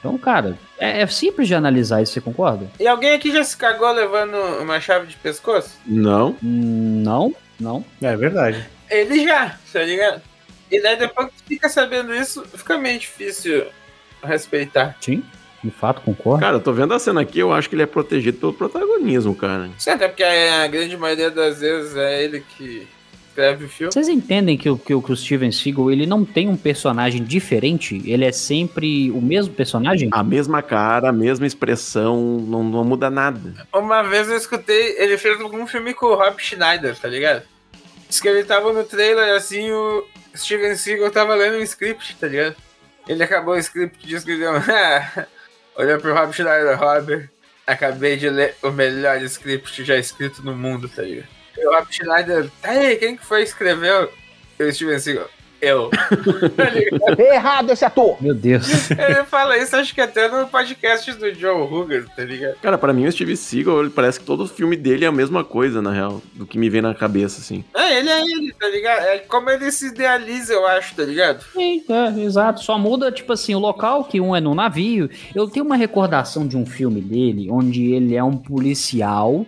[0.00, 2.66] Então, cara, é, é simples de analisar isso, você concorda?
[2.80, 5.78] E alguém aqui já se cagou levando uma chave de pescoço?
[5.86, 6.30] Não.
[6.42, 7.84] Hum, Não, não.
[8.00, 8.66] É verdade.
[8.90, 10.22] Ele já, tá ligado?
[10.70, 13.66] E daí depois que tu fica sabendo isso, fica meio difícil
[14.22, 14.96] respeitar.
[15.00, 15.22] Sim,
[15.62, 16.40] de fato, concordo.
[16.40, 19.34] Cara, eu tô vendo a cena aqui, eu acho que ele é protegido pelo protagonismo,
[19.34, 19.68] cara.
[19.78, 22.88] Sim, até porque a grande maioria das vezes é ele que
[23.40, 23.92] escreve o filme.
[23.92, 28.00] Vocês entendem que, o- que, o- Steven Seagal ele não tem um personagem diferente?
[28.04, 30.08] Ele é sempre o mesmo personagem?
[30.12, 33.66] A mesma cara, a mesma expressão, não, não muda nada.
[33.72, 37.42] Uma vez eu escutei, ele fez algum filme com o Rob Schneider, tá ligado?
[38.08, 40.04] Diz que ele tava no trailer assim, o
[40.36, 42.56] Steven Seagal tava lendo um script, tá ligado?
[43.08, 44.52] Ele acabou o script e disse que deu.
[45.76, 47.28] Olhou pro Rob Schneider, Rob,
[47.66, 51.28] acabei de ler o melhor script já escrito no mundo, tá ligado?
[51.60, 54.10] E o Rob Schneider, tá aí, quem que foi que escreveu?
[54.58, 55.28] E o Steven Seagal,
[55.60, 55.90] eu.
[56.56, 57.20] tá ligado?
[57.20, 58.16] Errado esse ator!
[58.18, 58.90] Meu Deus.
[58.90, 62.56] Ele fala isso, acho que até no podcast do Joe Rogan, tá ligado?
[62.62, 65.44] Cara, pra mim o Steve Seagal, ele parece que todo filme dele é a mesma
[65.44, 67.62] coisa, na real, do que me vem na cabeça, assim.
[67.74, 69.02] É, ele é ele, tá ligado?
[69.02, 71.44] É como ele se idealiza, eu acho, tá ligado?
[71.52, 72.64] Sim, é, exato.
[72.64, 75.10] Só muda, tipo assim, o local, que um é no navio.
[75.34, 79.44] Eu tenho uma recordação de um filme dele, onde ele é um policial,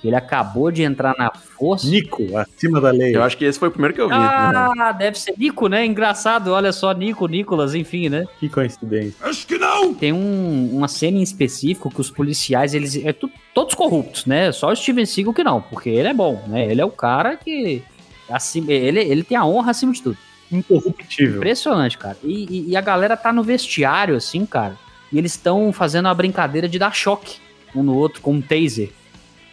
[0.00, 1.86] que ele acabou de entrar na força.
[1.88, 3.14] Nico, acima da lei.
[3.14, 4.14] Eu acho que esse foi o primeiro que eu vi.
[4.14, 4.72] real.
[4.78, 5.84] Ah, deve ser Nico, né?
[5.84, 8.26] Engraçado, olha só, Nico, Nicolas, enfim, né?
[8.38, 9.14] Que coincidência.
[9.20, 9.92] Acho que não!
[9.94, 12.96] Tem um- uma cena em específico que os policiais, eles.
[13.04, 14.50] É tu- todos corruptos, né?
[14.52, 16.70] Só o Steven Seagal que não, porque ele é bom, né?
[16.70, 17.82] Ele é o cara que.
[18.30, 20.16] Acima, ele, ele tem a honra acima de tudo.
[20.52, 21.36] Incorruptível.
[21.36, 22.16] Impressionante, cara.
[22.22, 24.76] E, e- e a galera tá no vestiário, assim, cara.
[25.12, 27.38] E eles estão fazendo uma brincadeira de dar choque
[27.74, 28.90] um no outro com um taser.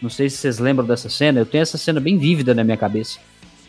[0.00, 1.40] Não sei se vocês lembram dessa cena.
[1.40, 3.18] Eu tenho essa cena bem vívida na minha cabeça.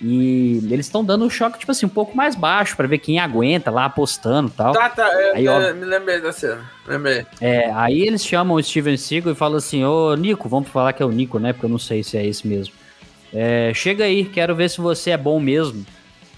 [0.01, 3.19] E eles estão dando um choque, tipo assim, um pouco mais baixo, pra ver quem
[3.19, 4.73] aguenta lá apostando e tal.
[4.73, 5.73] Tá, tá, eu, Aí, ó.
[5.73, 6.61] me lembrei da cena.
[6.87, 7.25] Lembrei.
[7.41, 11.03] É, aí eles chamam o Steven Seagal e falam assim, ô Nico, vamos falar que
[11.03, 11.51] é o Nico, né?
[11.51, 12.73] Porque eu não sei se é esse mesmo.
[13.33, 15.85] É, chega aí, quero ver se você é bom mesmo.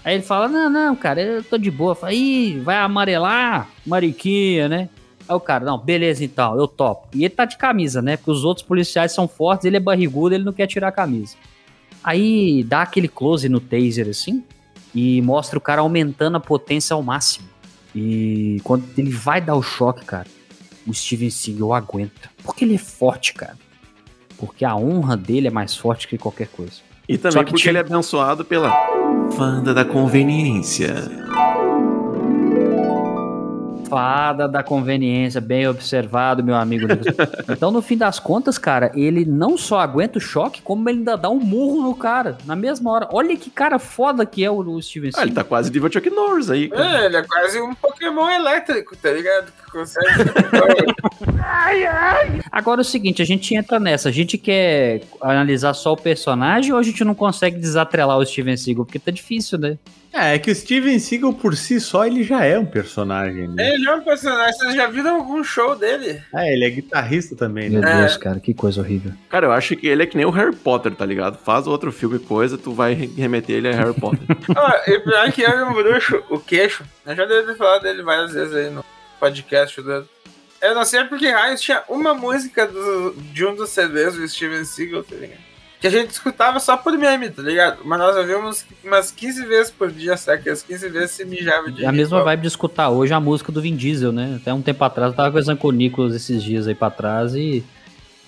[0.04, 1.94] Aí ele fala, não, não, cara, eu tô de boa.
[1.94, 4.88] Fala, ih, vai amarelar, mariquinha, né?
[5.28, 7.08] Aí o cara, não, beleza então, eu topo.
[7.14, 8.16] E ele tá de camisa, né?
[8.16, 11.36] Porque os outros policiais são fortes, ele é barrigudo, ele não quer tirar a camisa.
[12.02, 14.42] Aí dá aquele close no taser assim
[14.94, 17.46] e mostra o cara aumentando a potência ao máximo.
[17.94, 20.26] E quando ele vai dar o choque, cara,
[20.86, 22.30] o Steven Seagal aguenta.
[22.42, 23.56] Porque ele é forte, cara.
[24.36, 26.80] Porque a honra dele é mais forte que qualquer coisa.
[27.08, 28.72] E também porque tinha- ele é abençoado pela
[29.36, 30.94] Fanda da Conveniência.
[33.92, 36.86] Fada da conveniência, bem observado, meu amigo.
[37.48, 41.16] Então, no fim das contas, cara, ele não só aguenta o choque, como ele ainda
[41.16, 43.08] dá um murro no cara, na mesma hora.
[43.12, 45.34] Olha que cara foda que é o, Steven Ah, ele Seagal.
[45.34, 47.02] tá quase nível Chuck Norris aí, cara.
[47.02, 49.52] É, ele é quase um Pokémon elétrico, tá ligado?
[49.52, 50.06] Que consegue.
[52.50, 54.08] Agora é o seguinte, a gente entra nessa.
[54.08, 58.56] A gente quer analisar só o personagem ou a gente não consegue desatrelar o Steven
[58.56, 58.84] Seagal?
[58.84, 59.78] Porque tá difícil, né?
[60.12, 63.74] É, é que o Steven Seagal por si só ele já é um personagem, né?
[63.74, 64.52] ele é um personagem.
[64.52, 66.22] Vocês já viram algum show dele?
[66.34, 67.80] É, ele é guitarrista também, né?
[67.80, 67.96] Meu É.
[68.02, 69.12] Deus, cara, que coisa horrível.
[69.30, 71.38] Cara, eu acho que ele é que nem o Harry Potter, tá ligado?
[71.38, 74.20] Faz outro filme coisa, tu vai remeter ele a Harry Potter.
[74.54, 76.84] Ah, e pior que é um bruxo, o queixo.
[77.06, 78.84] Eu já devo falar dele várias vezes aí no
[79.18, 80.04] podcast dele.
[80.60, 84.64] Eu não sei porque raios tinha uma música do- de um dos CDs do Steven
[84.64, 85.51] Seagal, tá ligado?
[85.82, 87.80] Que a gente escutava só por meme, tá ligado?
[87.84, 90.44] Mas nós ouvimos umas 15 vezes por dia, sabe?
[90.44, 93.18] Que as 15 vezes se mijava de É a mesma vibe de escutar hoje a
[93.18, 94.38] música do Vin Diesel, né?
[94.40, 97.34] Até um tempo atrás, eu tava conversando com o Nicolas esses dias aí pra trás
[97.34, 97.64] e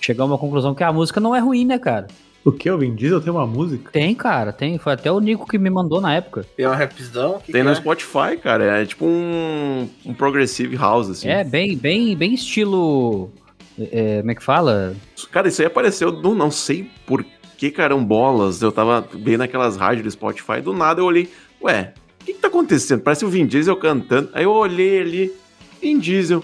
[0.01, 2.07] chegamos a uma conclusão que a música não é ruim, né, cara?
[2.43, 2.69] O que?
[2.69, 3.89] O Vin Diesel tem uma música?
[3.89, 4.77] Tem, cara, tem.
[4.77, 6.45] Foi até o Nico que me mandou na época.
[6.57, 7.39] Tem um rapzão.
[7.39, 7.75] Que Tem que no é?
[7.75, 8.81] Spotify, cara.
[8.81, 11.27] É tipo um, um progressive house, assim.
[11.27, 13.31] É, bem, bem, bem estilo.
[13.79, 14.93] é, como é que fala?
[15.31, 17.25] Cara, isso aí apareceu do não sei por
[17.57, 18.61] que carambolas.
[18.61, 21.29] Eu tava bem naquelas rádios do Spotify, do nada eu olhei,
[21.61, 23.01] ué, o que, que tá acontecendo?
[23.01, 24.29] Parece o Vin Diesel cantando.
[24.33, 25.33] Aí eu olhei ali,
[25.81, 26.43] Vin Diesel.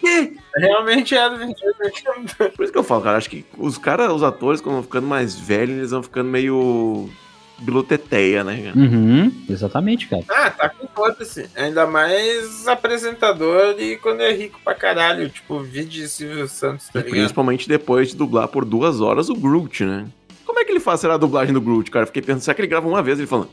[0.00, 0.36] Que?
[0.56, 2.50] Realmente era do Vin Diesel.
[2.50, 5.06] Por isso que eu falo, cara, acho que os caras, os atores, quando vão ficando
[5.06, 7.10] mais velhos, eles vão ficando meio
[7.62, 8.62] biluteteia, né?
[8.62, 8.78] cara?
[8.78, 10.24] Uhum, exatamente, cara.
[10.28, 11.48] Ah, tá com foda-se.
[11.56, 15.28] Ainda mais apresentador e quando é rico pra caralho.
[15.28, 17.12] Tipo, vídeo Silvio Santos, tá ligado?
[17.12, 20.06] principalmente depois de dublar por duas horas o Groot, né?
[20.52, 22.04] Como é que ele faz será a dublagem do Groot, cara?
[22.04, 23.48] Fiquei pensando, será que ele grava uma vez ele falando,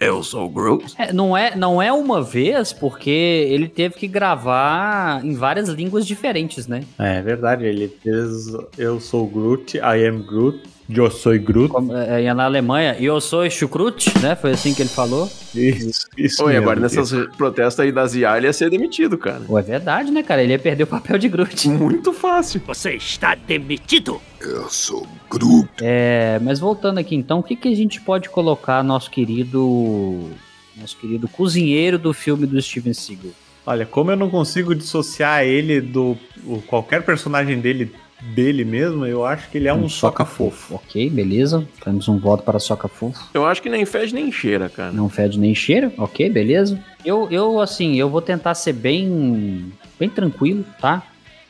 [0.00, 0.94] eu sou o Groot?
[0.96, 6.06] É, não, é, não é uma vez, porque ele teve que gravar em várias línguas
[6.06, 6.84] diferentes, né?
[6.98, 8.46] É verdade, ele fez
[8.78, 11.68] Eu sou Groot, I am Groot, eu sou Groot.
[11.72, 14.34] Como, é, é, na Alemanha, eu sou Chucrute, né?
[14.36, 15.30] Foi assim que ele falou.
[15.54, 19.40] Isso, isso Oi, agora nessas protestos aí das IA ele ia ser demitido, cara.
[19.46, 20.42] Pô, é verdade, né, cara?
[20.42, 21.68] Ele ia perder o papel de Groot.
[21.68, 22.60] Muito fácil.
[22.66, 24.20] Você está demitido.
[24.40, 25.68] Eu sou Groot.
[25.80, 30.30] É, mas voltando aqui então, o que, que a gente pode colocar nosso querido.
[30.76, 33.32] Nosso querido cozinheiro do filme do Steven Seagal?
[33.66, 39.24] Olha, como eu não consigo dissociar ele do o- qualquer personagem dele dele mesmo, eu
[39.24, 40.74] acho que ele é um, soca fofo.
[40.74, 41.66] Ok, beleza.
[41.82, 43.28] Temos um voto para soca fofo.
[43.32, 44.92] Eu acho que nem fede nem cheira, cara.
[44.92, 46.78] Não fede nem cheira, ok, beleza.
[47.04, 51.02] Eu, eu assim, eu vou tentar ser bem, bem tranquilo, tá?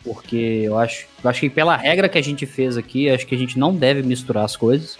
[0.05, 3.35] Porque eu acho, eu acho que pela regra que a gente fez aqui, acho que
[3.35, 4.99] a gente não deve misturar as coisas.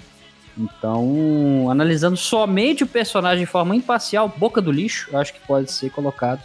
[0.57, 5.71] Então, analisando somente o personagem de forma imparcial, boca do lixo, eu acho que pode
[5.71, 6.43] ser colocado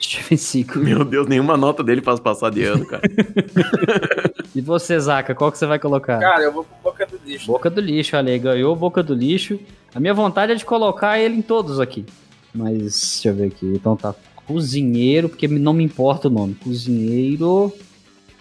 [0.00, 0.82] Steven Seagal.
[0.82, 3.02] Meu Deus, nenhuma nota dele faz passar de ano, cara.
[4.52, 6.18] E você, Zaca, qual que você vai colocar?
[6.18, 7.46] Cara, eu vou pro boca do lixo.
[7.46, 9.60] Boca do lixo, olha aí, ganhou boca do lixo.
[9.94, 12.04] A minha vontade é de colocar ele em todos aqui.
[12.52, 13.66] Mas, deixa eu ver aqui.
[13.66, 14.12] Então tá,
[14.46, 16.54] cozinheiro, porque não me importa o nome.
[16.54, 17.72] Cozinheiro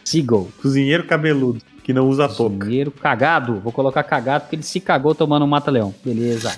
[0.04, 0.50] Seagull.
[0.60, 2.58] Cozinheiro cabeludo, que não usa touca.
[2.58, 3.60] Cozinheiro cagado.
[3.60, 5.94] Vou colocar cagado porque ele se cagou tomando um mata-leão.
[6.04, 6.52] Beleza.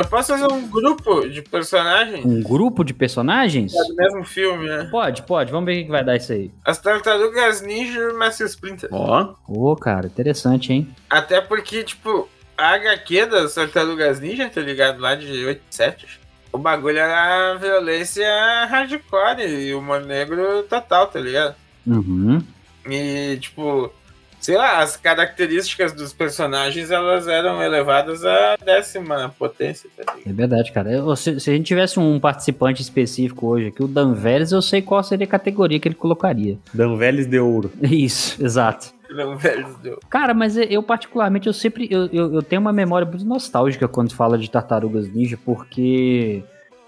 [0.00, 3.72] Eu posso fazer um grupo de personagens Um grupo de personagens?
[3.72, 4.88] do mesmo filme, né?
[4.90, 5.52] Pode, pode.
[5.52, 6.50] Vamos ver o que vai dar isso aí.
[6.64, 8.88] As Tartarugas Ninja e o Mestre Splinter.
[8.90, 10.88] Ó, Ô, cara, interessante, hein?
[11.10, 15.00] Até porque, tipo, a HQ das Tartarugas Ninja, tá ligado?
[15.00, 16.18] Lá de 87.
[16.50, 18.26] O bagulho era violência
[18.70, 21.54] hardcore e humor negro total, tá ligado?
[21.86, 22.42] Uhum.
[22.88, 23.92] E, tipo,
[24.40, 30.14] sei lá, as características dos personagens, elas eram elevadas à décima potência, tá?
[30.26, 30.90] É verdade, cara.
[30.90, 34.62] Eu- se, se a gente tivesse um participante específico hoje aqui, o Dan Vélez, eu
[34.62, 36.58] sei qual seria a categoria que ele colocaria.
[36.72, 37.70] Dan Vélez de ouro.
[37.82, 38.92] Isso, exato.
[39.10, 39.98] Não, velho, deu.
[40.08, 44.14] Cara, mas eu particularmente, eu sempre, eu, eu, eu tenho uma memória muito nostálgica quando
[44.14, 46.44] fala de Tartarugas Ninja, porque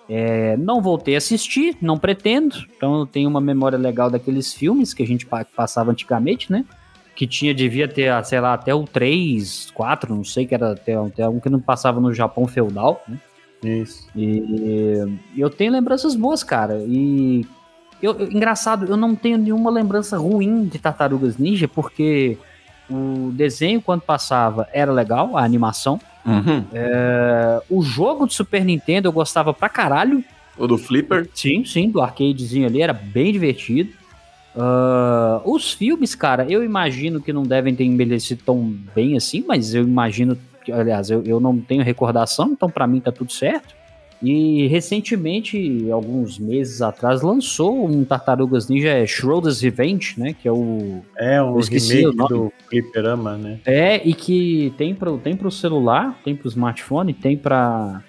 [0.08, 4.94] é, não voltei a assistir, não pretendo, então eu tenho uma memória legal daqueles filmes
[4.94, 6.64] que a gente pa- passava antigamente, né?
[7.14, 10.72] Que tinha, devia ter, ah, sei lá, até o 3, 4, não sei, que era
[10.72, 13.18] até, até um que não passava no Japão feudal, né?
[13.62, 14.08] Isso.
[14.16, 14.98] E
[15.36, 16.82] eu tenho lembranças boas, cara.
[16.86, 17.46] E
[18.02, 22.36] eu, eu- engraçado, eu não tenho nenhuma lembrança ruim de Tartarugas Ninja, porque
[22.90, 26.00] o desenho, quando passava, era legal, a animação.
[26.26, 26.64] uhum.
[26.72, 30.24] É, o jogo de Super Nintendo eu gostava pra caralho.
[30.58, 31.28] o do Flipper.
[31.34, 33.92] Sim, sim, do arcadezinho ali, era bem divertido.
[34.56, 38.62] Ah, os filmes, cara, eu imagino que não devem ter envelhecido tão
[38.94, 43.00] bem assim, mas eu imagino, que, aliás, eu, eu não tenho recordação, então pra mim
[43.00, 43.74] tá tudo certo.
[44.22, 50.32] E recentemente, alguns meses atrás, lançou um Tartarugas Ninja é, Schroeder's Revenge, né?
[50.32, 51.02] Que é o.
[51.18, 52.28] É um o remake nome.
[52.28, 53.58] do Fliperama, né?
[53.66, 58.00] É, e que tem pro, tem pro celular, tem pro smartphone, tem pra.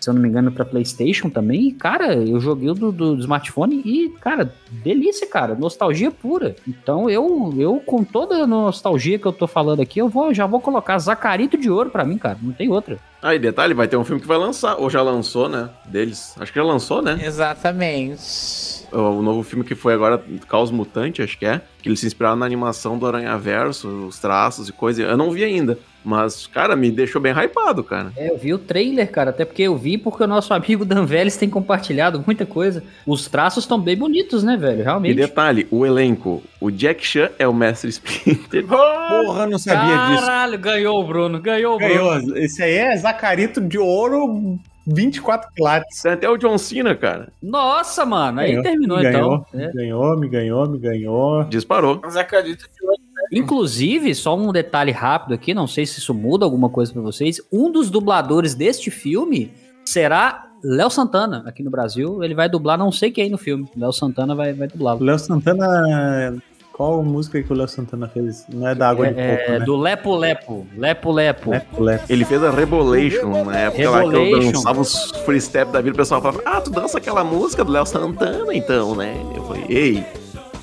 [0.00, 1.68] Se eu não me engano, pra PlayStation também.
[1.68, 5.54] E, cara, eu joguei o do, do smartphone e, cara, delícia, cara.
[5.54, 6.56] Nostalgia pura.
[6.66, 10.46] Então eu, eu com toda a nostalgia que eu tô falando aqui, eu vou, já
[10.46, 12.38] vou colocar Zacarito de Ouro pra mim, cara.
[12.40, 12.98] Não tem outra.
[13.22, 15.68] Aí, detalhe, vai ter um filme que vai lançar, ou já lançou, né?
[15.84, 16.34] Deles.
[16.40, 17.20] Acho que já lançou, né?
[17.22, 18.79] Exatamente.
[18.92, 21.60] O, novo filme que foi agora, Caos Mutante, acho que é.
[21.82, 25.02] Que eles se inspiraram na animação do Aranha Verso, os traços e coisa.
[25.02, 25.78] Eu não vi ainda.
[26.04, 28.10] Mas, cara, me deixou bem hypado, cara.
[28.16, 31.04] É, eu vi o trailer, cara, até porque eu vi porque o nosso amigo Dan
[31.04, 32.82] Vélez tem compartilhado muita coisa.
[33.06, 34.80] Os traços estão bem bonitos, né, velho?
[34.80, 35.14] E Realmente.
[35.14, 36.42] detalhe, o elenco.
[36.58, 38.64] O Jack Chan é o Mestre Splinter.
[38.66, 40.24] Porra, não sabia disso.
[40.24, 41.94] Caralho, ganhou o Bruno, ganhou o Bruno.
[41.94, 42.36] Ganhou.
[42.36, 46.02] Esse aí é Zacarito de ouro 24 quilates.
[46.02, 47.32] Tem até o John Cena, cara.
[47.42, 49.60] Nossa, mano, aí Ganhou, terminou ganhou, então.
[49.60, 49.72] É.
[49.72, 51.44] Ganhou, me ganhou, me ganhou.
[51.44, 52.00] Disparou.
[52.02, 52.90] Mas acredito que eu
[53.32, 57.40] Inclusive, só um detalhe rápido aqui, não sei se isso muda alguma coisa pra vocês.
[57.52, 59.52] Um dos dubladores deste filme
[59.84, 62.24] será Léo Santana, aqui no Brasil.
[62.24, 63.68] Ele vai dublar não sei quem no filme.
[63.76, 65.00] Léo Santana vai, vai dublá-lo.
[65.00, 66.42] O Léo Santana.
[66.80, 68.46] Qual música que o Léo Santana fez?
[68.48, 69.64] Não é da água de É, coco, é, né?
[69.66, 70.66] do Lepo Lepo.
[70.74, 71.50] Lepo Lepo.
[71.50, 72.04] Lepo, lepo.
[72.08, 75.92] Ele fez a Rebolation na época lá que eu dançava os free step da vida.
[75.92, 79.14] O pessoal falava, ah, tu dança aquela música do Léo Santana, então, né?
[79.36, 80.06] Eu falei, ei,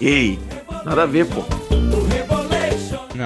[0.02, 0.40] ei,
[0.84, 1.44] nada a ver, pô.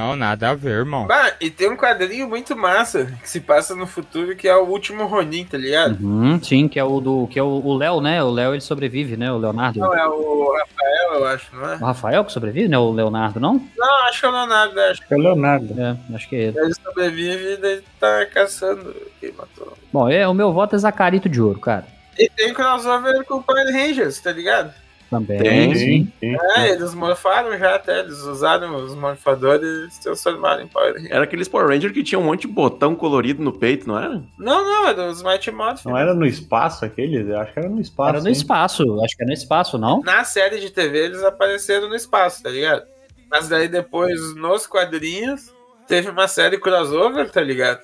[0.01, 1.05] Não, nada a ver, irmão.
[1.05, 4.65] Bah, e tem um quadrinho muito massa que se passa no futuro que é o
[4.65, 6.03] último Ronin, tá ligado?
[6.03, 7.27] Uhum, sim, que é o do.
[7.27, 8.23] Que é o Léo, né?
[8.23, 9.31] O Léo ele sobrevive, né?
[9.31, 9.79] O Leonardo.
[9.79, 11.75] Não, é o Rafael, eu acho, não é?
[11.75, 12.79] O Rafael que sobrevive, né?
[12.79, 13.61] O Leonardo, não?
[13.77, 15.79] Não, acho que é o Leonardo, acho É o Leonardo.
[15.79, 16.59] É, acho que é ele.
[16.59, 19.77] Ele sobrevive e daí tá caçando quem matou.
[19.93, 21.85] Bom, é, o meu voto é Zacarito de Ouro, cara.
[22.17, 24.73] E tem crossover com o Power Rangers, tá ligado?
[25.11, 26.13] Também, Tem, sim.
[26.21, 26.37] sim.
[26.55, 31.11] É, eles morfaram já até, eles usaram os morfadores e se transformaram em Power Rangers.
[31.11, 34.23] Era aqueles Power Ranger que tinha um monte de botão colorido no peito, não era?
[34.39, 35.89] Não, não, é dos Mighty Morphin.
[35.89, 37.27] Não era no espaço aqueles?
[37.27, 38.09] Eu acho que era no espaço.
[38.09, 38.31] Era no hein?
[38.31, 39.99] espaço, acho que é no espaço, não?
[39.99, 42.83] Na série de TV eles apareceram no espaço, tá ligado?
[43.29, 45.53] Mas daí depois, nos quadrinhos,
[45.89, 47.81] teve uma série crossover, tá ligado?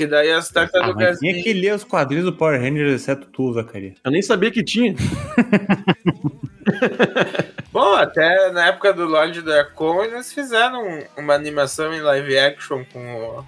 [0.00, 3.52] Que daí as Ah, tartarugas tinha que ler os quadrinhos do Power Rangers, exceto tu,
[3.52, 3.98] Zacarias.
[4.02, 4.94] Eu nem sabia que tinha.
[7.70, 13.14] Bom, até na época do Lord Dracon eles fizeram uma animação em live action com
[13.14, 13.44] o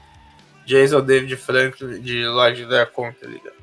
[0.66, 3.54] Jason David Franklin de Lord Dracon, tá ligado?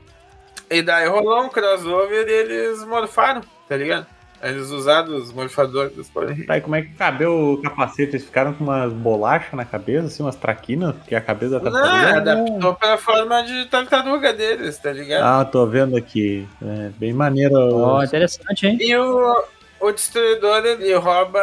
[0.67, 4.07] E daí rolou um crossover e eles morfaram, tá ligado?
[4.41, 6.49] Eles usaram os dos Power Rangers.
[6.49, 8.11] Aí como é que cabeu o capacete?
[8.11, 12.17] Eles ficaram com umas bolachas na cabeça, assim, umas traquinas, que a cabeça da Não,
[12.17, 15.23] adaptou pra forma de tartaruga deles, tá ligado?
[15.23, 16.47] Ah, tô vendo aqui.
[16.61, 17.55] É bem maneiro.
[17.75, 18.77] Ó, interessante, hein?
[18.79, 19.43] E o,
[19.81, 21.41] o destruidor ele rouba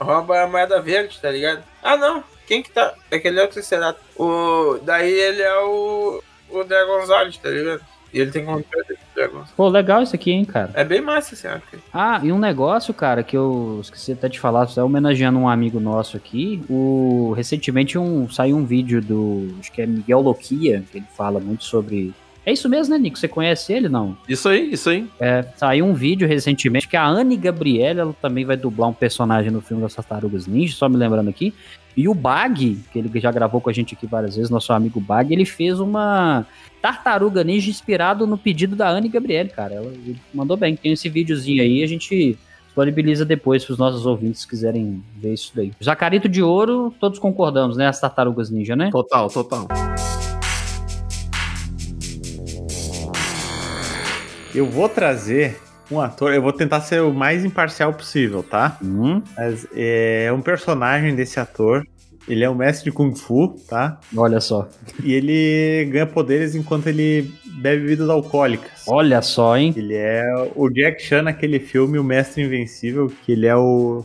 [0.00, 1.62] rouba a moeda verde, tá ligado?
[1.82, 2.94] Ah não, quem que tá?
[3.10, 4.04] É aquele outro Triceratops.
[4.16, 7.80] O daí ele é o o Dragonzord, tá ligado?
[8.12, 9.50] E ele tem controle Dragonzord.
[9.56, 10.70] Pô, legal isso aqui, hein, cara.
[10.74, 11.76] É bem massa esse arco.
[11.92, 15.80] Ah, e um negócio, cara, que eu esqueci até de falar, só homenageando um amigo
[15.80, 16.62] nosso aqui.
[16.68, 21.40] O recentemente um saiu um vídeo do, acho que é Miguel Loquia, que ele fala
[21.40, 22.12] muito sobre
[22.44, 23.18] É isso mesmo, né, Nico?
[23.18, 24.16] Você conhece ele, não?
[24.28, 25.08] Isso aí, isso aí.
[25.18, 29.50] É, saiu um vídeo recentemente que a Anne Gabriela ela também vai dublar um personagem
[29.50, 31.54] no filme das Tartarugas Ninja, só me lembrando aqui.
[31.96, 35.00] E o Bag, que ele já gravou com a gente aqui várias vezes, nosso amigo
[35.00, 36.46] Bag, ele fez uma
[36.82, 39.74] Tartaruga Ninja inspirado no pedido da Anne Gabriele, cara.
[39.74, 39.90] Ela
[40.34, 40.76] mandou bem.
[40.76, 45.52] Tem esse videozinho aí, a gente disponibiliza depois para os nossos ouvintes quiserem ver isso
[45.56, 45.72] daí.
[45.80, 47.86] Jacarito de Ouro, todos concordamos, né?
[47.86, 48.90] As Tartarugas Ninja, né?
[48.90, 49.66] Total, total.
[54.54, 55.58] Eu vou trazer
[55.90, 58.78] um ator, eu vou tentar ser o mais imparcial possível, tá?
[58.82, 61.86] Hum, Mas é um personagem desse ator.
[62.28, 64.00] Ele é um mestre de Kung Fu, tá?
[64.16, 64.68] olha só.
[65.02, 67.30] E ele ganha poderes enquanto ele
[67.60, 68.82] bebe bebidas alcoólicas.
[68.88, 69.72] Olha só, hein?
[69.76, 70.24] Ele é
[70.56, 74.04] o Jack Chan naquele filme, O Mestre Invencível, que ele é o,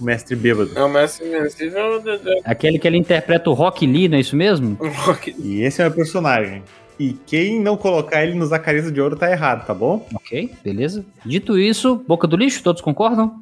[0.00, 0.70] o mestre bêbado.
[0.74, 2.30] É o Mestre Invencível do, do...
[2.42, 4.78] Aquele que ele interpreta o Rock Lee, não é isso mesmo?
[5.38, 6.62] E esse é o meu personagem.
[6.98, 10.06] E quem não colocar ele nos Zacarias de Ouro tá errado, tá bom?
[10.14, 11.04] Ok, beleza.
[11.24, 13.40] Dito isso, boca do lixo, todos concordam?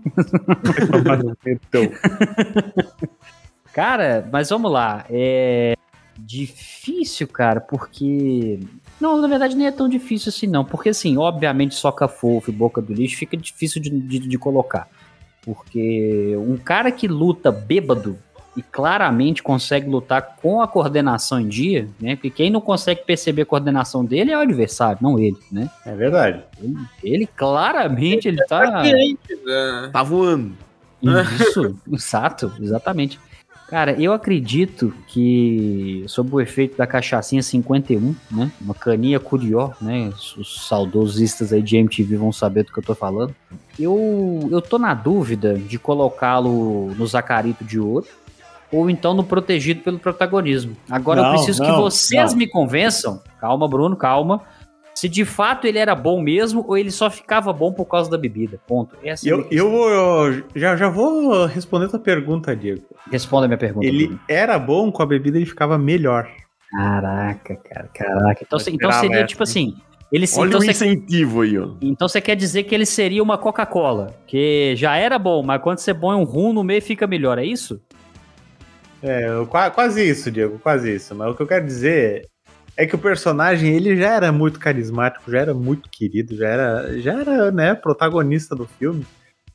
[1.46, 1.90] então,
[3.76, 5.04] Cara, mas vamos lá.
[5.10, 5.74] É
[6.18, 8.58] difícil, cara, porque.
[8.98, 10.64] Não, na verdade nem é tão difícil assim, não.
[10.64, 14.88] Porque, assim, obviamente, soca fofo e boca do lixo fica difícil de, de, de colocar.
[15.42, 18.18] Porque um cara que luta bêbado
[18.56, 22.16] e claramente consegue lutar com a coordenação em dia, né?
[22.16, 25.70] Porque quem não consegue perceber a coordenação dele é o adversário, não ele, né?
[25.84, 26.42] é verdade.
[26.60, 28.82] Ele, ele claramente ele tá.
[28.82, 29.90] né?
[29.92, 30.54] Tá voando.
[31.02, 33.20] Isso, exato, exatamente.
[33.68, 38.50] Cara, eu acredito que, sob o efeito da cachaçinha 51, né?
[38.60, 40.08] Uma caninha curió, né?
[40.38, 43.34] Os saudosistas aí de MTV vão saber do que eu tô falando.
[43.76, 48.06] Eu, eu tô na dúvida de colocá-lo no Zacarito de Ouro
[48.76, 50.76] ou então no Protegido pelo Protagonismo.
[50.90, 52.38] Agora eu Não, preciso que não, vocês não.
[52.38, 53.20] me convençam.
[53.40, 54.42] Calma, Bruno, calma.
[54.94, 58.16] Se de fato ele era bom mesmo ou ele só ficava bom por causa da
[58.16, 58.58] bebida.
[58.66, 58.96] Ponto.
[59.04, 59.58] Essa é a Eu, questão.
[59.58, 59.90] eu vou.
[59.90, 62.82] eu já, já vou responder tua pergunta, Diego.
[63.10, 63.86] Responda a minha pergunta.
[63.86, 64.20] Ele Bruno.
[64.26, 66.26] era bom, com a bebida ele ficava melhor.
[66.70, 68.42] Caraca, cara, caraca.
[68.42, 69.48] Então, Eu se- então seria essa, tipo hein?
[69.48, 69.74] assim.
[70.12, 71.70] Ele, Olha então, o você, incentivo aí, ó.
[71.82, 75.78] então você quer dizer que ele seria uma Coca-Cola, que já era bom, mas quando
[75.78, 77.80] você põe um rum no meio fica melhor, é isso?
[79.06, 81.14] É, quase isso, Diego, quase isso.
[81.14, 82.26] Mas o que eu quero dizer
[82.76, 87.00] é que o personagem ele já era muito carismático, já era muito querido, já era,
[87.00, 89.06] já era né, protagonista do filme.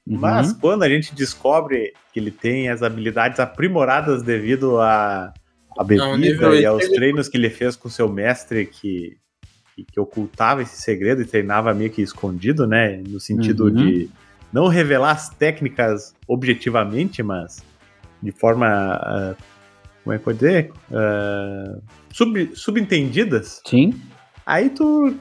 [0.08, 0.18] Uhum.
[0.18, 5.34] Mas quando a gente descobre que ele tem as habilidades aprimoradas devido à
[5.78, 9.16] à bebida nível e aos ele- treinos que ele fez com seu mestre que,
[9.74, 13.02] que, que ocultava esse segredo e treinava meio que escondido, né?
[13.08, 13.74] No sentido Uhum.
[13.76, 14.10] de
[14.52, 17.64] não revelar as técnicas objetivamente, mas
[18.22, 18.68] de forma.
[18.68, 19.36] ah,
[20.04, 20.72] como é que pode dizer?
[20.92, 21.78] Ah,
[22.12, 23.62] sub, subentendidas.
[23.66, 23.94] Sim.
[24.46, 25.16] Aí tu,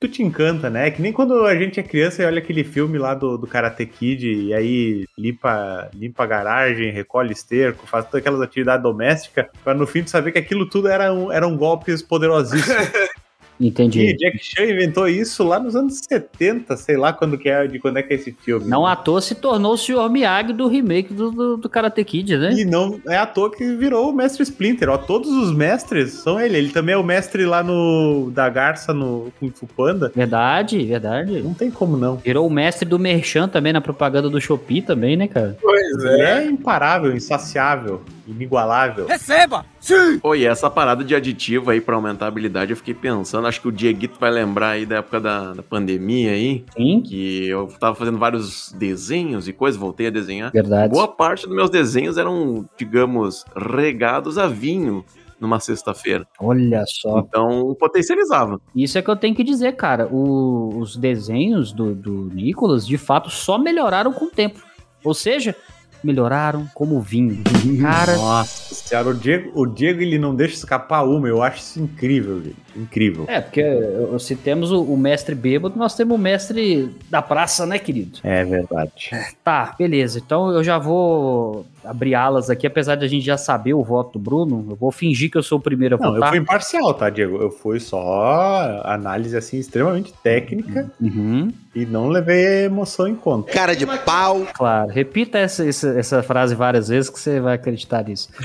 [0.00, 0.90] tu te encanta, né?
[0.90, 3.86] Que nem quando a gente é criança e olha aquele filme lá do, do Karate
[3.86, 9.74] Kid e aí limpa, limpa a garagem, recolhe esterco, faz todas aquelas atividades domésticas, pra
[9.74, 12.88] no fim tu saber que aquilo tudo eram, eram golpes poderosíssimos.
[13.60, 14.00] Entendi.
[14.00, 17.78] E Jack Chan inventou isso lá nos anos 70, sei lá quando que é, de
[17.78, 18.68] quando é que é esse filme.
[18.68, 20.08] Não à toa se tornou o Sr.
[20.10, 22.52] Miyagi do remake do, do, do Karate Kid, né?
[22.52, 24.88] E não é à toa que virou o mestre Splinter.
[24.88, 26.58] Ó, todos os mestres são ele.
[26.58, 30.12] Ele também é o mestre lá no da Garça no Kung Fu Panda.
[30.14, 31.40] Verdade, verdade.
[31.40, 32.16] Não tem como não.
[32.16, 35.56] Virou o mestre do Merchan também na propaganda do Shopee também, né, cara?
[35.60, 36.38] Pois Ele é.
[36.38, 39.06] é imparável, insaciável, inigualável.
[39.06, 39.64] Receba!
[39.80, 40.20] Sim!
[40.22, 43.68] Oi, essa parada de aditivo aí pra aumentar a habilidade, eu fiquei pensando, acho que
[43.68, 47.94] o Dieguito vai lembrar aí da época da, da pandemia aí, Sim, que eu tava
[47.94, 50.50] fazendo vários desenhos e coisas, voltei a desenhar.
[50.52, 50.92] verdade.
[50.92, 55.04] Boa parte dos meus desenhos eram, digamos, regados a vinho
[55.40, 56.24] numa sexta-feira.
[56.38, 57.18] Olha só.
[57.18, 58.60] Então, potencializava.
[58.76, 60.06] Isso é que eu tenho que dizer, cara.
[60.06, 64.60] O- os desenhos do, do Nicolas, de fato, só melhoraram com o tempo.
[65.04, 65.56] Ou seja,
[66.04, 67.42] melhoraram como vinho.
[67.80, 71.80] Cara, Nossa senhora, o Diego, o Diego ele não deixa escapar uma, eu acho isso
[71.80, 72.56] incrível, gente.
[72.76, 73.24] Incrível.
[73.28, 77.66] é, porque eu- se temos o, o mestre bêbado, nós temos o mestre da praça,
[77.66, 78.18] né, querido?
[78.22, 79.10] É verdade.
[79.44, 80.18] Tá, beleza.
[80.24, 84.12] Então eu já vou abrir alas aqui, apesar de a gente já saber o voto
[84.18, 84.64] do Bruno.
[84.70, 86.28] Eu vou fingir que eu sou o primeiro a Não, eu votar.
[86.30, 87.36] fui imparcial, tá, Diego?
[87.38, 93.52] Eu fui só análise assim extremamente técnica Uhum, e não levei a emoção em conta.
[93.52, 94.46] Cara de pau.
[94.54, 94.90] claro.
[94.92, 98.28] Repita essa, essa, essa frase várias vezes que você vai acreditar nisso.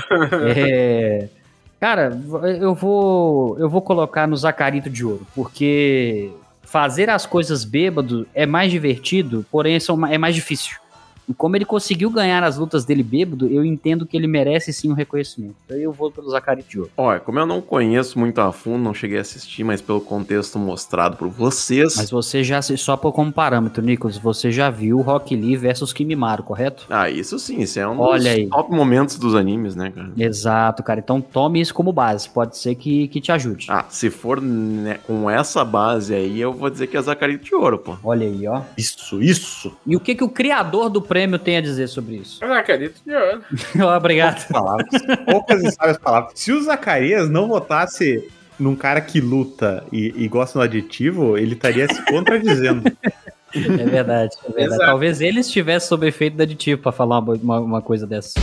[0.56, 1.28] É,
[1.80, 2.20] Cara,
[2.60, 6.30] eu vou, eu vou colocar no Zacarito de Ouro, porque
[6.62, 9.78] fazer as coisas bêbado é mais divertido, porém
[10.10, 10.76] é mais difícil.
[11.28, 14.90] E como ele conseguiu ganhar as lutas dele bêbado, eu entendo que ele merece sim
[14.90, 15.56] um reconhecimento.
[15.66, 16.90] Então eu vou pelo Zacarito de Ouro.
[16.96, 20.58] Olha, como eu não conheço muito a fundo, não cheguei a assistir, mas pelo contexto
[20.58, 21.96] mostrado por vocês.
[21.96, 26.42] Mas você já, só por como parâmetro, Nicolas, você já viu Rock Lee versus Kimimaro,
[26.42, 26.86] correto?
[26.88, 28.48] Ah, isso sim, isso é um Olha dos aí.
[28.48, 30.10] top momentos dos animes, né, cara?
[30.16, 31.00] Exato, cara.
[31.00, 33.66] Então tome isso como base, pode ser que, que te ajude.
[33.68, 37.54] Ah, se for né, com essa base aí, eu vou dizer que é Zacarito de
[37.54, 37.96] Ouro, pô.
[38.02, 38.62] Olha aí, ó.
[38.76, 39.76] Isso, isso.
[39.86, 42.38] E o que, que o criador do prêmio tem a dizer sobre isso?
[42.42, 43.42] Eu não acredito ouro.
[43.96, 44.46] Obrigado.
[44.48, 44.88] Palavras.
[45.28, 46.32] Poucas e sábias palavras.
[46.34, 51.54] Se o Zacarias não votasse num cara que luta e, e gosta do aditivo, ele
[51.54, 52.84] estaria se contradizendo.
[53.54, 54.64] É verdade, é verdade.
[54.66, 54.84] Exato.
[54.84, 58.34] Talvez ele estivesse sob efeito da aditivo pra falar uma, uma, uma coisa dessa.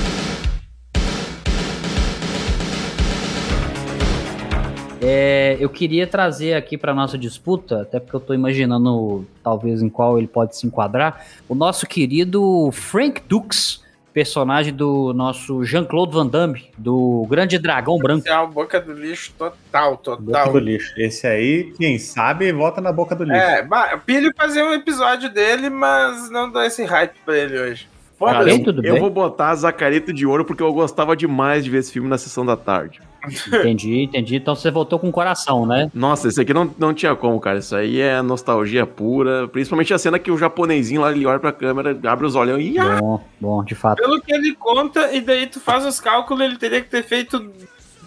[5.07, 9.89] É, eu queria trazer aqui para nossa disputa, até porque eu tô imaginando talvez em
[9.89, 16.25] qual ele pode se enquadrar, o nosso querido Frank Dux, personagem do nosso Jean-Claude Van
[16.25, 18.21] Damme, do Grande Dragão Branco.
[18.25, 20.51] Esse é uma boca do lixo total, Boca total.
[20.53, 20.91] do lixo.
[20.97, 23.37] Esse aí, quem sabe, vota na boca do lixo.
[23.37, 23.67] É,
[24.05, 27.87] pilho fazer um episódio dele, mas não dou esse hype pra ele hoje.
[28.17, 28.63] Tá Foda-se.
[28.65, 28.99] eu bem?
[28.99, 32.45] vou botar Zacarito de Ouro porque eu gostava demais de ver esse filme na sessão
[32.45, 33.01] da tarde.
[33.47, 34.35] Entendi, entendi.
[34.35, 35.89] Então você votou com o coração, né?
[35.93, 37.59] Nossa, esse aqui não, não tinha como, cara.
[37.59, 39.47] Isso aí é nostalgia pura.
[39.47, 42.77] Principalmente a cena que o japonesinho lá, ele olha pra câmera, abre os olhos e...
[42.79, 42.99] Ah!
[42.99, 44.01] Bom, bom, de fato.
[44.01, 47.51] Pelo que ele conta, e daí tu faz os cálculos, ele teria que ter feito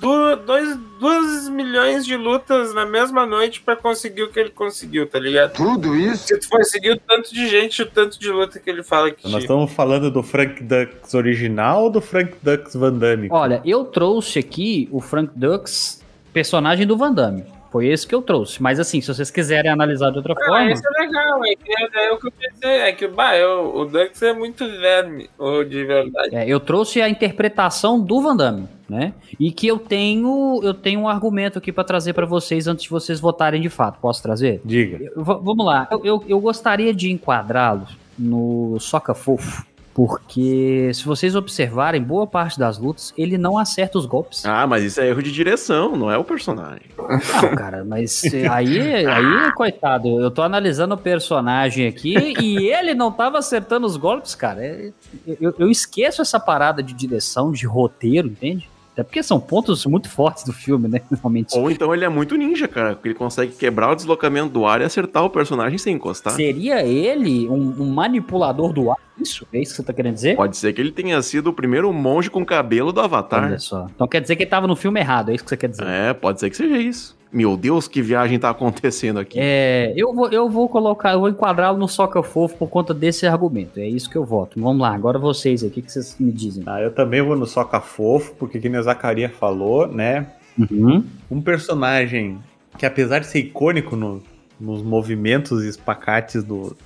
[0.01, 5.07] du- dois, duas milhões de lutas na mesma noite pra conseguir o que ele conseguiu,
[5.09, 5.53] tá ligado?
[5.53, 6.27] Tudo isso?
[6.29, 9.29] Se tu conseguiu o tanto de gente, o tanto de luta que ele fala que
[9.29, 13.29] Nós estamos falando do Frank Dux original ou do Frank Dux Van Damme?
[13.31, 17.45] Olha, eu trouxe aqui o Frank Dux, personagem do Van Damme.
[17.71, 18.63] Foi esse que eu trouxe.
[18.63, 20.71] Mas assim, se vocês quiserem analisar de outra Ah, forma.
[20.71, 23.75] esse é legal, é que é, é o que eu pensei, é que bah, eu,
[23.77, 26.35] o Dux é muito verme, ou de verdade.
[26.35, 29.13] É, eu trouxe a interpretação do Van Damme, né?
[29.39, 32.91] E que eu tenho, eu tenho um argumento aqui pra trazer pra vocês antes de
[32.91, 33.99] vocês votarem de fato.
[34.01, 34.61] Posso trazer?
[34.65, 34.99] Diga.
[35.15, 35.87] Eu- vamos lá.
[35.91, 37.87] Eu, eu, eu gostaria de enquadrá-lo
[38.19, 39.67] no Soca Fofo.
[39.99, 44.47] Porque se vocês observarem, boa parte das lutas, ele não acerta os golpes.
[44.47, 46.83] Ah, mas isso é erro de direção, não é o personagem.
[46.97, 53.11] Não, cara, mas aí, aí, coitado, eu tô analisando o personagem aqui e ele não
[53.11, 54.65] tava acertando os golpes, cara.
[54.65, 54.93] É-
[55.41, 58.71] Eu, eu esqueço essa parada de direção, de roteiro, entende?
[58.99, 61.01] Até porque são pontos muito fortes do filme, né?
[61.09, 61.57] Normalmente.
[61.57, 64.81] Ou então ele é muito ninja, cara, porque ele consegue quebrar o deslocamento do ar
[64.81, 66.33] e acertar o personagem sem encostar.
[66.33, 68.97] Seria ele um, um manipulador do ar?
[69.17, 69.47] Isso?
[69.53, 70.35] É isso que você tá querendo dizer?
[70.35, 73.45] Pode ser que ele tenha sido o primeiro monge com cabelo do Avatar.
[73.45, 73.87] Olha só.
[73.95, 75.87] Então quer dizer que ele tava no filme errado, é isso que você quer dizer?
[75.87, 77.18] É, pode ser que seja isso.
[77.33, 79.39] Meu Deus, que viagem tá acontecendo aqui.
[79.41, 83.27] É, eu vou, eu vou colocar, eu vou enquadrá-lo no Soca Fofo por conta desse
[83.27, 83.79] argumento.
[83.79, 84.61] É isso que eu voto.
[84.61, 86.65] Vamos lá, agora vocês aí, o que, que vocês me dizem?
[86.67, 90.27] Ah, eu também vou no Soca Fofo, porque que a Zacaria falou, né?
[90.59, 91.05] Uhum.
[91.31, 92.39] Um personagem
[92.77, 94.23] que apesar de ser icônico no,
[94.59, 96.77] nos movimentos e espacates do,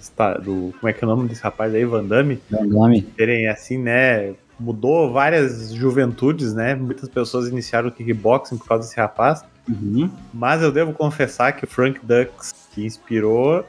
[0.43, 0.75] do.
[0.79, 1.85] Como é que é o nome desse rapaz aí?
[1.85, 2.41] Van Damme?
[2.51, 3.03] Van Damme.
[3.03, 4.35] Terem assim, né?
[4.59, 6.75] Mudou várias juventudes, né?
[6.75, 9.45] Muitas pessoas iniciaram o kickboxing por causa desse rapaz.
[9.69, 10.11] Uhum.
[10.33, 13.65] Mas eu devo confessar que o Frank Dux, que inspirou,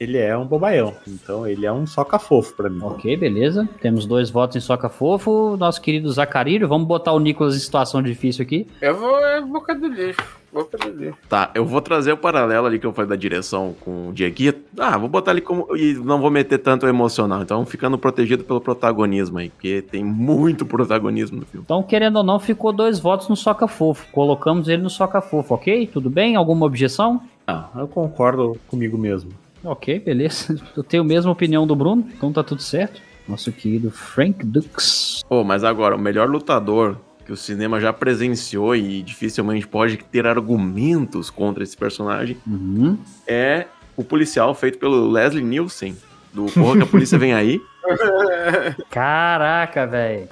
[0.00, 0.94] ele é um bobaião.
[1.06, 2.80] Então ele é um soca fofo pra mim.
[2.82, 3.68] Ok, beleza.
[3.82, 5.56] Temos dois votos em Soca Fofo.
[5.58, 6.66] Nosso querido Zacarírio.
[6.66, 8.66] Vamos botar o Nicolas em situação difícil aqui.
[8.80, 10.39] Eu vou é boca do lixo.
[10.52, 11.16] Do lixo.
[11.28, 14.60] Tá, eu vou trazer o paralelo ali que eu falei da direção com o Dieguito.
[14.78, 15.76] Ah, vou botar ali como.
[15.76, 17.42] E não vou meter tanto o emocional.
[17.42, 21.64] Então, ficando protegido pelo protagonismo aí, porque tem muito protagonismo no filme.
[21.64, 24.06] Então, querendo ou não, ficou dois votos no Soca Fofo.
[24.10, 25.86] Colocamos ele no Soca Fofo, ok?
[25.86, 26.34] Tudo bem?
[26.34, 27.22] Alguma objeção?
[27.46, 29.30] Ah, eu concordo comigo mesmo.
[29.62, 30.58] Ok, beleza.
[30.74, 33.00] Eu tenho a mesma opinião do Bruno, então tá tudo certo.
[33.28, 35.22] Nosso querido Frank Dux.
[35.28, 36.96] Pô, mas agora, o melhor lutador
[37.30, 42.98] que o cinema já presenciou e dificilmente pode ter argumentos contra esse personagem Uhum.
[43.24, 43.66] é
[43.96, 45.96] o policial feito pelo Leslie Nielsen,
[46.34, 47.60] do Porra que a Polícia Vem Aí.
[48.90, 50.26] Caraca, velho.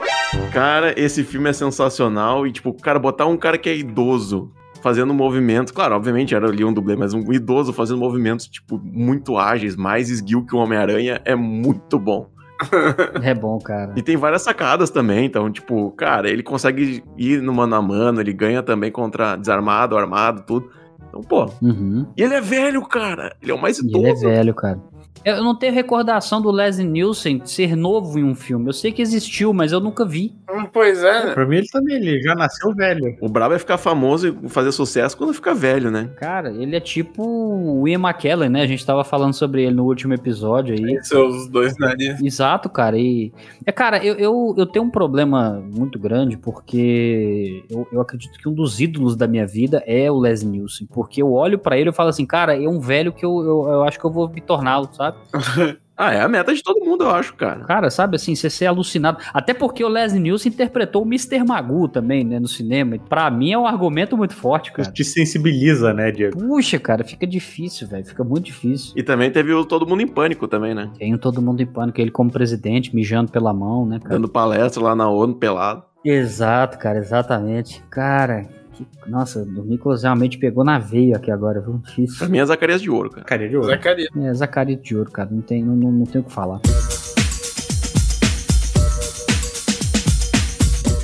[0.52, 4.50] Cara, esse filme é sensacional e, tipo, cara, botar um cara que é idoso
[4.82, 9.38] fazendo movimento, claro, obviamente era ali um dublê, mas um idoso fazendo movimentos, tipo, muito
[9.38, 12.28] ágeis, mais esguio que o Homem-Aranha, é muito bom.
[13.22, 13.92] É bom, cara.
[13.96, 18.20] E tem várias sacadas também, então, tipo, cara, ele consegue ir no mano a mano,
[18.20, 20.70] ele ganha também contra desarmado, armado, tudo.
[21.08, 21.50] Então, pô.
[21.62, 22.06] Uhum.
[22.16, 23.34] E ele é velho, cara.
[23.40, 24.04] Ele é o mais E idoso.
[24.06, 24.78] ele é velho, cara.
[25.24, 28.68] Eu não tenho recordação do Leslie Nielsen ser novo em um filme.
[28.68, 30.34] Eu sei que existiu, mas eu nunca vi.
[30.50, 31.32] Hum, Pois é, né?
[31.34, 33.16] Pra mim ele também, ele já nasceu velho.
[33.20, 36.10] O brabo é ficar famoso e fazer sucesso quando fica velho, né?
[36.16, 38.62] Cara, ele é tipo o Ian McKellen, né?
[38.62, 41.02] A gente tava falando sobre ele no último episódio aí.
[41.04, 42.22] Seus dois narizes.
[42.22, 42.98] Exato, cara.
[42.98, 43.32] E,
[43.66, 48.48] é, cara, eu, eu, eu tenho um problema muito grande porque eu, eu acredito que
[48.48, 50.86] um dos ídolos da minha vida é o Leslie Nielsen.
[50.92, 53.68] Porque eu olho pra ele e falo assim, cara, é um velho que eu, eu,
[53.72, 55.07] eu acho que eu vou me torná-lo, sabe?
[56.00, 57.64] Ah, é a meta de todo mundo, eu acho, cara.
[57.64, 59.18] Cara, sabe assim, você ser alucinado.
[59.34, 61.42] Até porque o Leslie Nielsen interpretou o Mr.
[61.44, 62.94] Magoo também, né, no cinema.
[62.94, 64.92] E pra mim é um argumento muito forte, cara.
[64.92, 66.38] Te sensibiliza, né, Diego?
[66.38, 68.06] Puxa, cara, fica difícil, velho.
[68.06, 68.92] Fica muito difícil.
[68.94, 70.88] E também teve o Todo Mundo em Pânico também, né?
[70.96, 74.14] Tem o todo mundo em pânico, ele como presidente, mijando pela mão, né, cara?
[74.14, 75.82] Dando palestra lá na ONU, pelado.
[76.04, 77.82] Exato, cara, exatamente.
[77.90, 78.46] Cara,
[79.06, 81.78] nossa, o Nicolas realmente pegou na veia aqui agora, viu?
[81.80, 82.28] Pra Difícil.
[82.28, 83.24] mim é Zacarias de Ouro, cara.
[83.24, 83.68] Carinha de ouro.
[83.68, 84.08] Zacarias.
[84.16, 86.60] É, Zacarias de ouro, cara, não tem, não, não, não tem o que falar.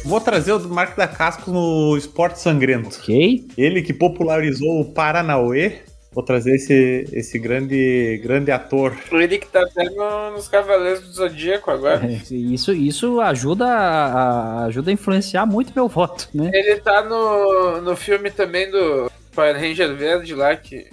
[0.05, 2.99] Vou trazer o Marco da Cascos no Esporte Sangrento.
[3.01, 3.49] Ok?
[3.57, 5.81] Ele que popularizou o Paranauê.
[6.15, 8.97] Vou trazer esse, esse grande, grande ator.
[9.11, 12.07] Ele que tá até no- nos Cavaleiros do Zodíaco agora.
[12.07, 16.51] É, Isso, isso ajuda a, ajuda a influenciar muito meu voto, né?
[16.55, 20.87] Ele tá no, no filme também do Power Ranger Verde lá, que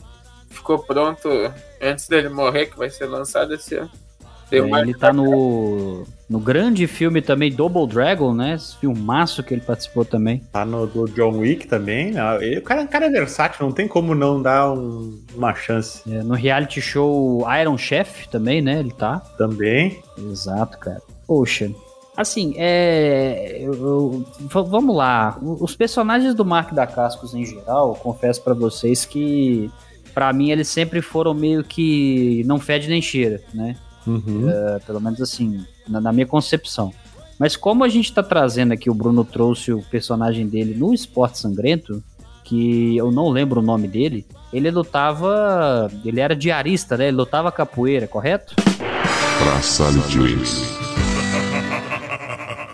[0.50, 1.30] ficou pronto
[1.80, 3.92] antes dele morrer, que vai ser lançado esse ano.
[4.52, 8.56] É, ele tá no, no grande filme também, Double Dragon, né?
[8.56, 10.40] Esse filmaço que ele participou também.
[10.52, 12.18] Tá no do John Wick também.
[12.18, 15.54] Ah, ele- o, cara, o cara é versátil, não tem como não dar um- uma
[15.56, 18.80] chance É, no reality show Iron Chef também, né?
[18.80, 19.20] Ele tá.
[19.38, 20.00] também.
[20.18, 21.02] Exato, cara.
[21.28, 21.72] Poxa.
[22.18, 23.58] Assim, é.
[23.62, 24.26] eu- eu-
[24.66, 25.40] vamos lá.
[25.42, 29.72] Os personagens do Mark da Cascos em geral, eu confesso pra vocês que,
[30.14, 33.78] pra mim, eles sempre foram meio que não fede nem cheira, né?
[34.06, 34.50] Uhum.
[34.50, 36.94] É, pelo menos assim, na, na minha concepção.
[37.40, 41.40] Mas como a gente tá trazendo aqui, o Bruno trouxe o personagem dele no Esporte
[41.40, 42.04] Sangrento,
[42.44, 45.90] que eu não lembro o nome dele, ele lutava.
[46.04, 47.08] Ele era diarista, né?
[47.08, 48.56] Ele lutava capoeira, correto?
[49.40, 50.82] Traçalho de Isso.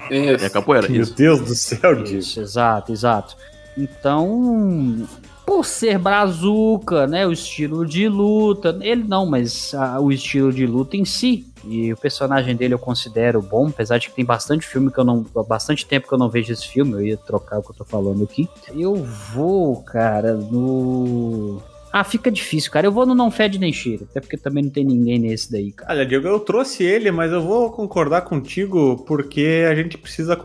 [0.10, 1.14] É capoeira, Meu isso.
[1.14, 2.20] Deus do céu, Diego.
[2.20, 3.36] Isso, exato, exato.
[3.78, 5.08] Então,
[5.48, 10.68] por ser brazuca, né, o estilo de luta, ele não, mas ah, o estilo de
[10.68, 14.68] luta em si, e o personagem dele eu considero bom, apesar de que tem bastante
[14.68, 17.60] filme que eu não, bastante tempo que eu não vejo esse filme, eu ia trocar
[17.60, 18.50] o que eu tô falando aqui.
[18.76, 21.62] Eu vou, cara, no
[21.92, 22.86] Ah, fica difícil, cara.
[22.88, 25.72] Eu vou no Não Fede Nem Cheira, até porque também não tem ninguém nesse daí,
[25.72, 25.92] cara.
[25.94, 30.36] Olha, Diego, eu trouxe ele, mas eu vou concordar contigo porque a gente precisa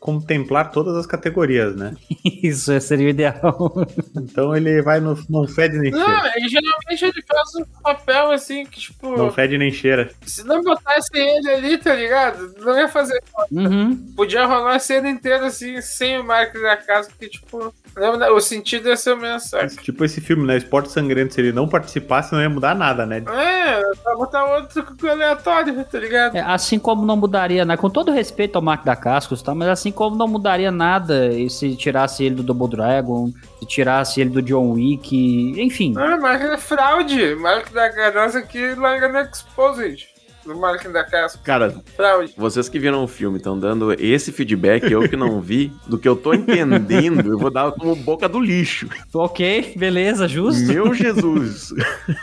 [0.00, 1.94] contemplar todas as categorias, né?
[2.42, 3.86] Isso seria o ideal.
[4.16, 6.06] Então ele vai no Não Fede Nem Cheira.
[6.08, 10.10] Não, e geralmente ele faz um papel assim que, tipo, Não fede nem cheira.
[10.26, 12.54] se não botasse ele ali, tá ligado?
[12.58, 13.22] Não ia fazer.
[13.50, 13.96] Uhum.
[14.16, 18.40] Podia rolar a cena inteira assim, sem o Marcos da casa, que, tipo, não- o
[18.40, 19.68] sentido ia ser o mesmo, saca?
[19.68, 20.56] Tipo esse filme, né?
[20.56, 23.18] Esporte Sangrento, se ele não participasse, não ia mudar nada, né?
[23.18, 26.36] É, tá botar outro aleatório, tá ligado?
[26.36, 29.54] É, assim como não mudaria nada, com todo respeito ao Mark da Cascos, tá?
[29.54, 33.30] Mas assim como não mudaria nada se tirasse ele do Double Dragon,
[33.60, 35.94] se tirasse ele do John Wick, enfim.
[35.96, 37.34] Ah, mas é fraude.
[37.36, 40.17] Mark da Cascos aqui larga no Exposed
[40.48, 41.38] do Mark da Casca.
[41.44, 42.32] Cara, Fraude.
[42.36, 46.08] vocês que viram o filme estão dando esse feedback, eu que não vi, do que
[46.08, 48.88] eu tô entendendo, eu vou dar como boca do lixo.
[49.12, 50.66] Ok, beleza, justo.
[50.66, 51.74] Meu Jesus.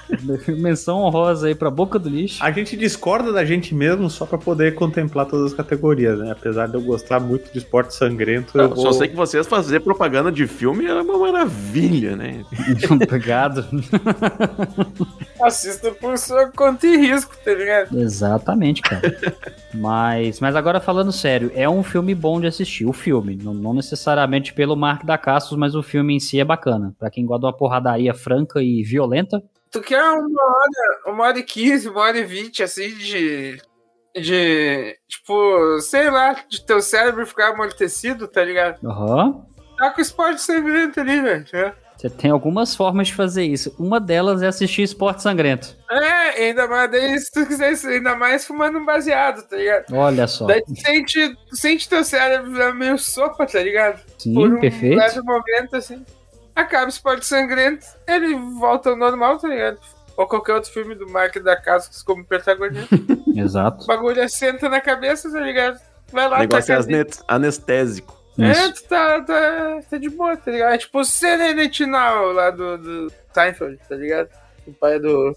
[0.57, 2.43] Menção honrosa aí pra boca do lixo.
[2.43, 6.31] A gente discorda da gente mesmo só pra poder contemplar todas as categorias, né?
[6.31, 8.77] Apesar de eu gostar muito de esporte sangrento, eu Eu vou...
[8.77, 12.43] Só sei que vocês fazer propaganda de filme é uma maravilha, né?
[12.89, 13.67] Obrigado.
[15.41, 17.99] Assista por sua conta e risco, tá ligado?
[17.99, 19.01] Exatamente, cara.
[19.73, 22.85] mas, mas agora falando sério, é um filme bom de assistir.
[22.85, 26.45] O filme, não, não necessariamente pelo Mark da Castos, mas o filme em si é
[26.45, 26.95] bacana.
[26.97, 31.39] Pra quem gosta de uma porradaria franca e violenta, Tu quer uma hora, uma hora
[31.39, 33.61] e quinze, uma hora e vinte, assim, de.
[34.15, 34.97] De.
[35.05, 38.79] Tipo, sei lá, de teu cérebro ficar amortecido, tá ligado?
[38.87, 39.45] aham.
[39.77, 41.45] Tá com esporte sangrento ali, velho.
[41.51, 41.73] né?
[41.97, 43.73] Você tem algumas formas de fazer isso.
[43.79, 45.75] Uma delas é assistir esporte sangrento.
[45.89, 49.85] É, ainda mais, daí, se tu quiser, isso, ainda mais fumando um baseado, tá ligado?
[49.93, 50.45] Olha só.
[50.45, 54.01] Daí tu sente, tu sente teu cérebro meio sopa, tá ligado?
[54.17, 54.97] Sim, Por um perfeito.
[54.97, 56.05] leve momento, assim.
[56.55, 59.77] Acaba o esporte sangrento, ele volta ao normal, tá ligado?
[60.17, 62.95] Ou qualquer outro filme do Mark da Cascos como protagonista.
[63.35, 63.83] Exato.
[63.83, 65.77] o bagulho assenta na cabeça, tá ligado?
[66.11, 66.95] Vai lá, O negócio é ali.
[66.95, 68.15] asne- anestésico.
[68.37, 68.83] É, Isso.
[68.83, 70.73] tu tá, tá, tá de boa, tá ligado?
[70.73, 74.29] É tipo o Serenity Now lá do, do Seinfeld, tá ligado?
[74.67, 75.33] O pai do,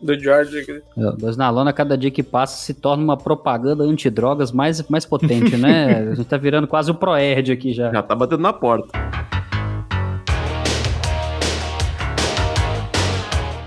[0.00, 0.60] do George.
[0.60, 0.82] aqui.
[1.18, 5.56] Dois na lona, cada dia que passa, se torna uma propaganda antidrogas mais, mais potente,
[5.56, 6.10] né?
[6.12, 7.90] A gente tá virando quase o Proerd aqui já.
[7.90, 8.96] Já tá batendo na porta.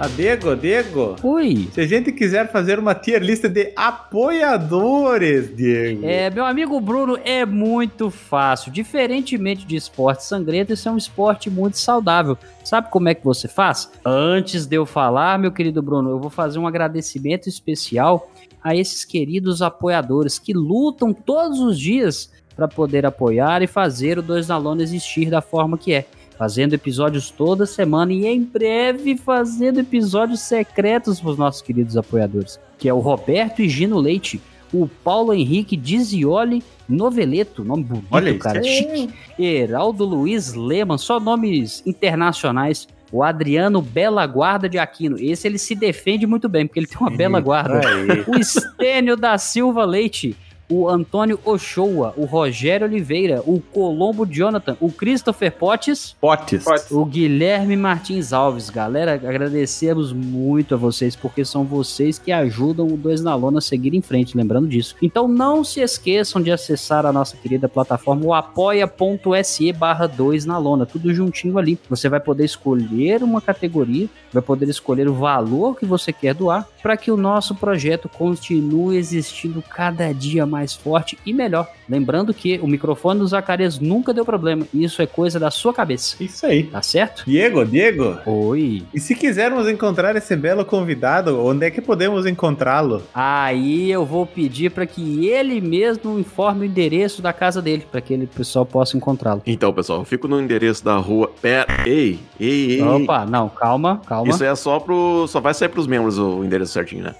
[0.01, 1.67] Ah, Diego, Diego, Ui.
[1.73, 6.05] se a gente quiser fazer uma tier lista de apoiadores, Diego.
[6.05, 8.71] É, meu amigo Bruno, é muito fácil.
[8.71, 12.37] Diferentemente de esporte sangrento, esse é um esporte muito saudável.
[12.63, 13.91] Sabe como é que você faz?
[14.05, 18.31] Antes de eu falar, meu querido Bruno, eu vou fazer um agradecimento especial
[18.63, 24.21] a esses queridos apoiadores que lutam todos os dias para poder apoiar e fazer o
[24.21, 26.05] Dois na Lona existir da forma que é.
[26.39, 32.57] Fazendo episódios toda semana e em breve fazendo episódios secretos para os nossos queridos apoiadores,
[32.77, 34.41] que é o Roberto e Gino Leite,
[34.73, 38.63] o Paulo Henrique Dizioli Noveleto, nome bonito, Olha isso, cara, é.
[38.63, 39.09] chique.
[39.37, 42.87] Heraldo Luiz Leman, só nomes internacionais.
[43.11, 45.17] O Adriano Bela Guarda de Aquino.
[45.19, 47.81] Esse ele se defende muito bem, porque ele tem uma bela guarda.
[47.85, 48.23] Aí.
[48.27, 50.37] O Estênio da Silva Leite.
[50.69, 56.15] O Antônio Ochoa, o Rogério Oliveira, o Colombo Jonathan, o Christopher Potes.
[56.21, 56.61] Pode.
[56.91, 58.69] o Guilherme Martins Alves.
[58.69, 63.61] Galera, agradecemos muito a vocês, porque são vocês que ajudam o Dois na Lona a
[63.61, 64.95] seguir em frente, lembrando disso.
[65.01, 70.57] Então não se esqueçam de acessar a nossa querida plataforma, o apoia.se barra 2 na
[70.57, 71.79] lona, tudo juntinho ali.
[71.89, 76.67] Você vai poder escolher uma categoria, vai poder escolher o valor que você quer doar,
[76.81, 81.69] para que o nosso projeto continue existindo cada dia mais forte e melhor.
[81.87, 86.21] Lembrando que o microfone do Zacarias nunca deu problema, isso é coisa da sua cabeça.
[86.21, 86.63] Isso aí.
[86.63, 87.23] Tá certo?
[87.25, 88.83] Diego, Diego, Oi.
[88.93, 93.03] e se quisermos encontrar esse belo convidado, onde é que podemos encontrá-lo?
[93.13, 98.01] Aí eu vou pedir para que ele mesmo informe o endereço da casa dele, para
[98.01, 99.41] que ele, o pessoal possa encontrá-lo.
[99.45, 101.31] Então, pessoal, eu fico no endereço da rua.
[101.41, 101.65] Pera.
[101.85, 102.81] Ei, ei, ei.
[102.81, 104.29] Opa, não, calma, calma.
[104.29, 105.27] Isso é só pro.
[105.27, 107.15] Só vai sair pros membros o endereço certinho, né?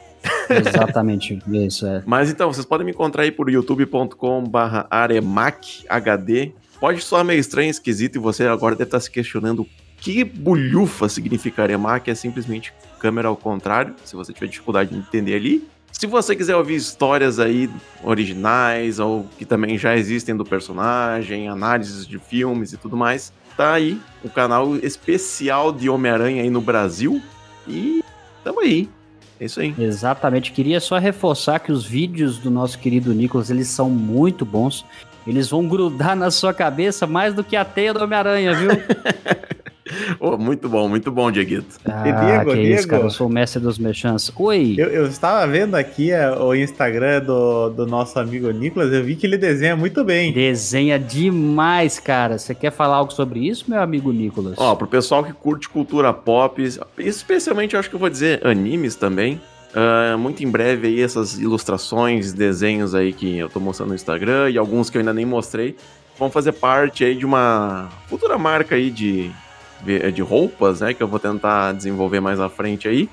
[0.50, 2.04] Exatamente, isso é.
[2.06, 6.54] Mas então, vocês podem me encontrar aí por youtube.com/barra aremachhd.
[6.80, 11.64] Pode soar meio estranho, esquisito, e você agora deve estar se questionando que bulhufa significa
[11.64, 12.10] aremach.
[12.10, 15.68] É simplesmente câmera ao contrário, se você tiver dificuldade de entender ali.
[15.92, 17.70] Se você quiser ouvir histórias aí
[18.04, 23.74] originais, ou que também já existem do personagem, análises de filmes e tudo mais, tá
[23.74, 27.22] aí o canal especial de Homem-Aranha aí no Brasil.
[27.68, 28.02] E
[28.44, 28.88] tamo aí.
[29.40, 29.74] É isso aí.
[29.78, 30.52] Exatamente.
[30.52, 34.86] Queria só reforçar que os vídeos do nosso querido Nicolas, eles são muito bons.
[35.26, 38.72] Eles vão grudar na sua cabeça mais do que a teia do Homem-Aranha, viu?
[40.20, 41.78] Oh, muito bom, muito bom, Dieguito.
[41.86, 42.88] Ah, Diego, que isso, Diego.
[42.88, 43.04] cara.
[43.04, 44.32] Eu sou o mestre dos mechãs.
[44.36, 44.76] Oi.
[44.78, 49.16] Eu, eu estava vendo aqui é, o Instagram do, do nosso amigo Nicolas, eu vi
[49.16, 50.32] que ele desenha muito bem.
[50.32, 52.38] Desenha demais, cara.
[52.38, 54.56] Você quer falar algo sobre isso, meu amigo Nicolas?
[54.58, 56.62] Ó, pro pessoal que curte cultura pop,
[56.98, 59.40] especialmente eu acho que eu vou dizer animes também.
[59.76, 64.50] ah, muito em breve aí essas ilustrações, desenhos aí que eu tô mostrando no Instagram
[64.50, 65.76] e alguns que eu ainda nem mostrei
[66.18, 69.32] vão fazer parte aí de uma futura marca aí de,
[69.84, 70.94] de roupas, né?
[70.94, 73.10] Que eu vou tentar desenvolver mais à frente aí.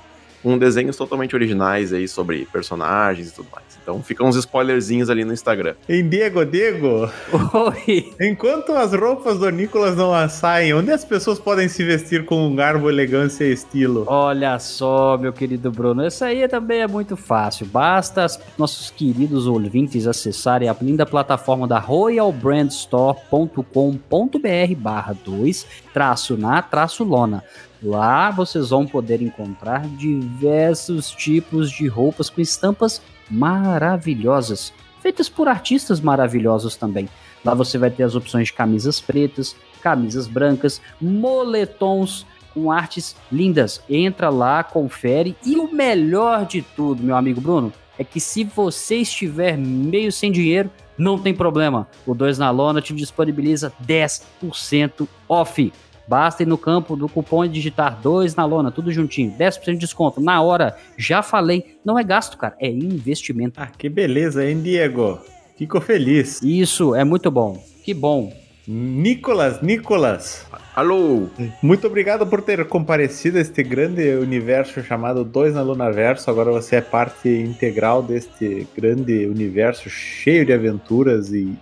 [0.47, 3.65] Com desenhos totalmente originais aí sobre personagens e tudo mais.
[3.83, 5.75] Então ficam uns spoilerzinhos ali no Instagram.
[5.89, 7.09] Em Diego, Diego,
[7.53, 8.13] Oi.
[8.19, 12.55] enquanto as roupas do Nicolas não saem, onde as pessoas podem se vestir com um
[12.55, 14.05] garbo, elegância e estilo?
[14.07, 17.65] Olha só, meu querido Bruno, isso aí também é muito fácil.
[17.65, 26.61] Basta as- nossos queridos ouvintes acessarem a linda plataforma da royalbrandstore.com.br barra 2 traço na
[26.61, 27.43] traço lona.
[27.81, 35.99] Lá vocês vão poder encontrar diversos tipos de roupas com estampas maravilhosas, feitas por artistas
[35.99, 37.07] maravilhosos também.
[37.45, 43.81] Lá você vai ter as opções de camisas pretas, camisas brancas, moletons com artes lindas.
[43.87, 45.35] Entra lá, confere.
[45.45, 50.31] E o melhor de tudo, meu amigo Bruno, é que se você estiver meio sem
[50.31, 51.87] dinheiro, não tem problema.
[52.05, 55.71] O 2 na lona te disponibiliza 10% off.
[56.07, 59.33] Basta ir no campo do cupom e digitar 2 na lona, tudo juntinho.
[59.37, 60.77] 10% de desconto na hora.
[60.97, 63.59] Já falei, não é gasto, cara, é investimento.
[63.59, 65.19] Ah, que beleza, hein, Diego?
[65.57, 66.41] Fico feliz.
[66.41, 67.61] Isso é muito bom.
[67.83, 68.31] Que bom.
[68.69, 70.45] Nicolas, Nicolas,
[70.75, 71.29] Alô!
[71.63, 76.29] muito obrigado por ter comparecido a este grande universo chamado Dois na Luna Verso.
[76.29, 81.57] Agora você é parte integral deste grande universo cheio de aventuras e,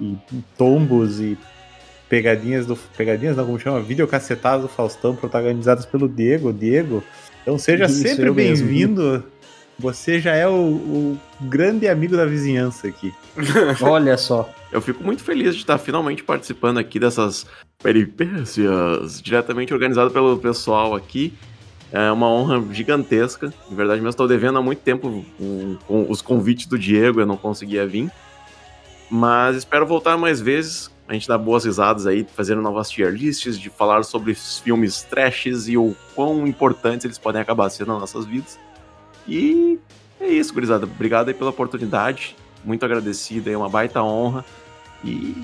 [0.00, 0.16] e
[0.56, 1.36] tombos e
[2.14, 2.76] pegadinhas do.
[2.96, 3.80] Pegadinhas não, como chama?
[3.80, 6.52] Videocacetadas do Faustão, protagonizadas pelo Diego.
[6.52, 7.02] Diego.
[7.42, 9.24] Então seja Isso, sempre bem-vindo.
[9.76, 13.12] Você já é o, o grande amigo da vizinhança aqui.
[13.82, 14.48] Olha só.
[14.70, 17.44] Eu fico muito feliz de estar finalmente participando aqui dessas
[17.82, 21.34] peripécias diretamente organizado pelo pessoal aqui.
[21.90, 23.52] É uma honra gigantesca.
[23.68, 27.26] De verdade mesmo, estou devendo há muito tempo com, com os convites do Diego, eu
[27.26, 28.08] não conseguia vir.
[29.10, 30.93] Mas espero voltar mais vezes.
[31.06, 35.68] A gente dá boas risadas aí, fazendo novas tier lists, de falar sobre filmes trashes
[35.68, 38.58] e o quão importantes eles podem acabar sendo nas nossas vidas.
[39.28, 39.78] E
[40.18, 40.86] é isso, gurizada.
[40.86, 42.34] Obrigado aí pela oportunidade.
[42.64, 44.44] Muito agradecido, é uma baita honra.
[45.04, 45.36] E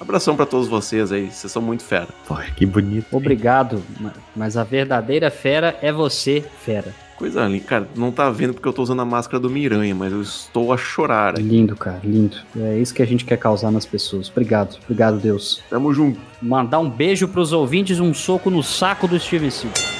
[0.00, 2.08] abração pra todos vocês aí, vocês são muito fera.
[2.26, 3.06] Pô, que bonito.
[3.12, 6.94] Obrigado, ma- mas a verdadeira fera é você, fera.
[7.16, 10.10] Coisa linda, cara, não tá vendo porque eu tô usando a máscara do Miranha, mas
[10.10, 11.42] eu estou a chorar aí.
[11.44, 12.38] Lindo, cara, lindo.
[12.56, 14.30] É isso que a gente quer causar nas pessoas.
[14.30, 15.62] Obrigado, obrigado, Deus.
[15.68, 16.18] Tamo junto.
[16.40, 19.99] Mandar um beijo pros ouvintes, um soco no saco do Steven Seagal.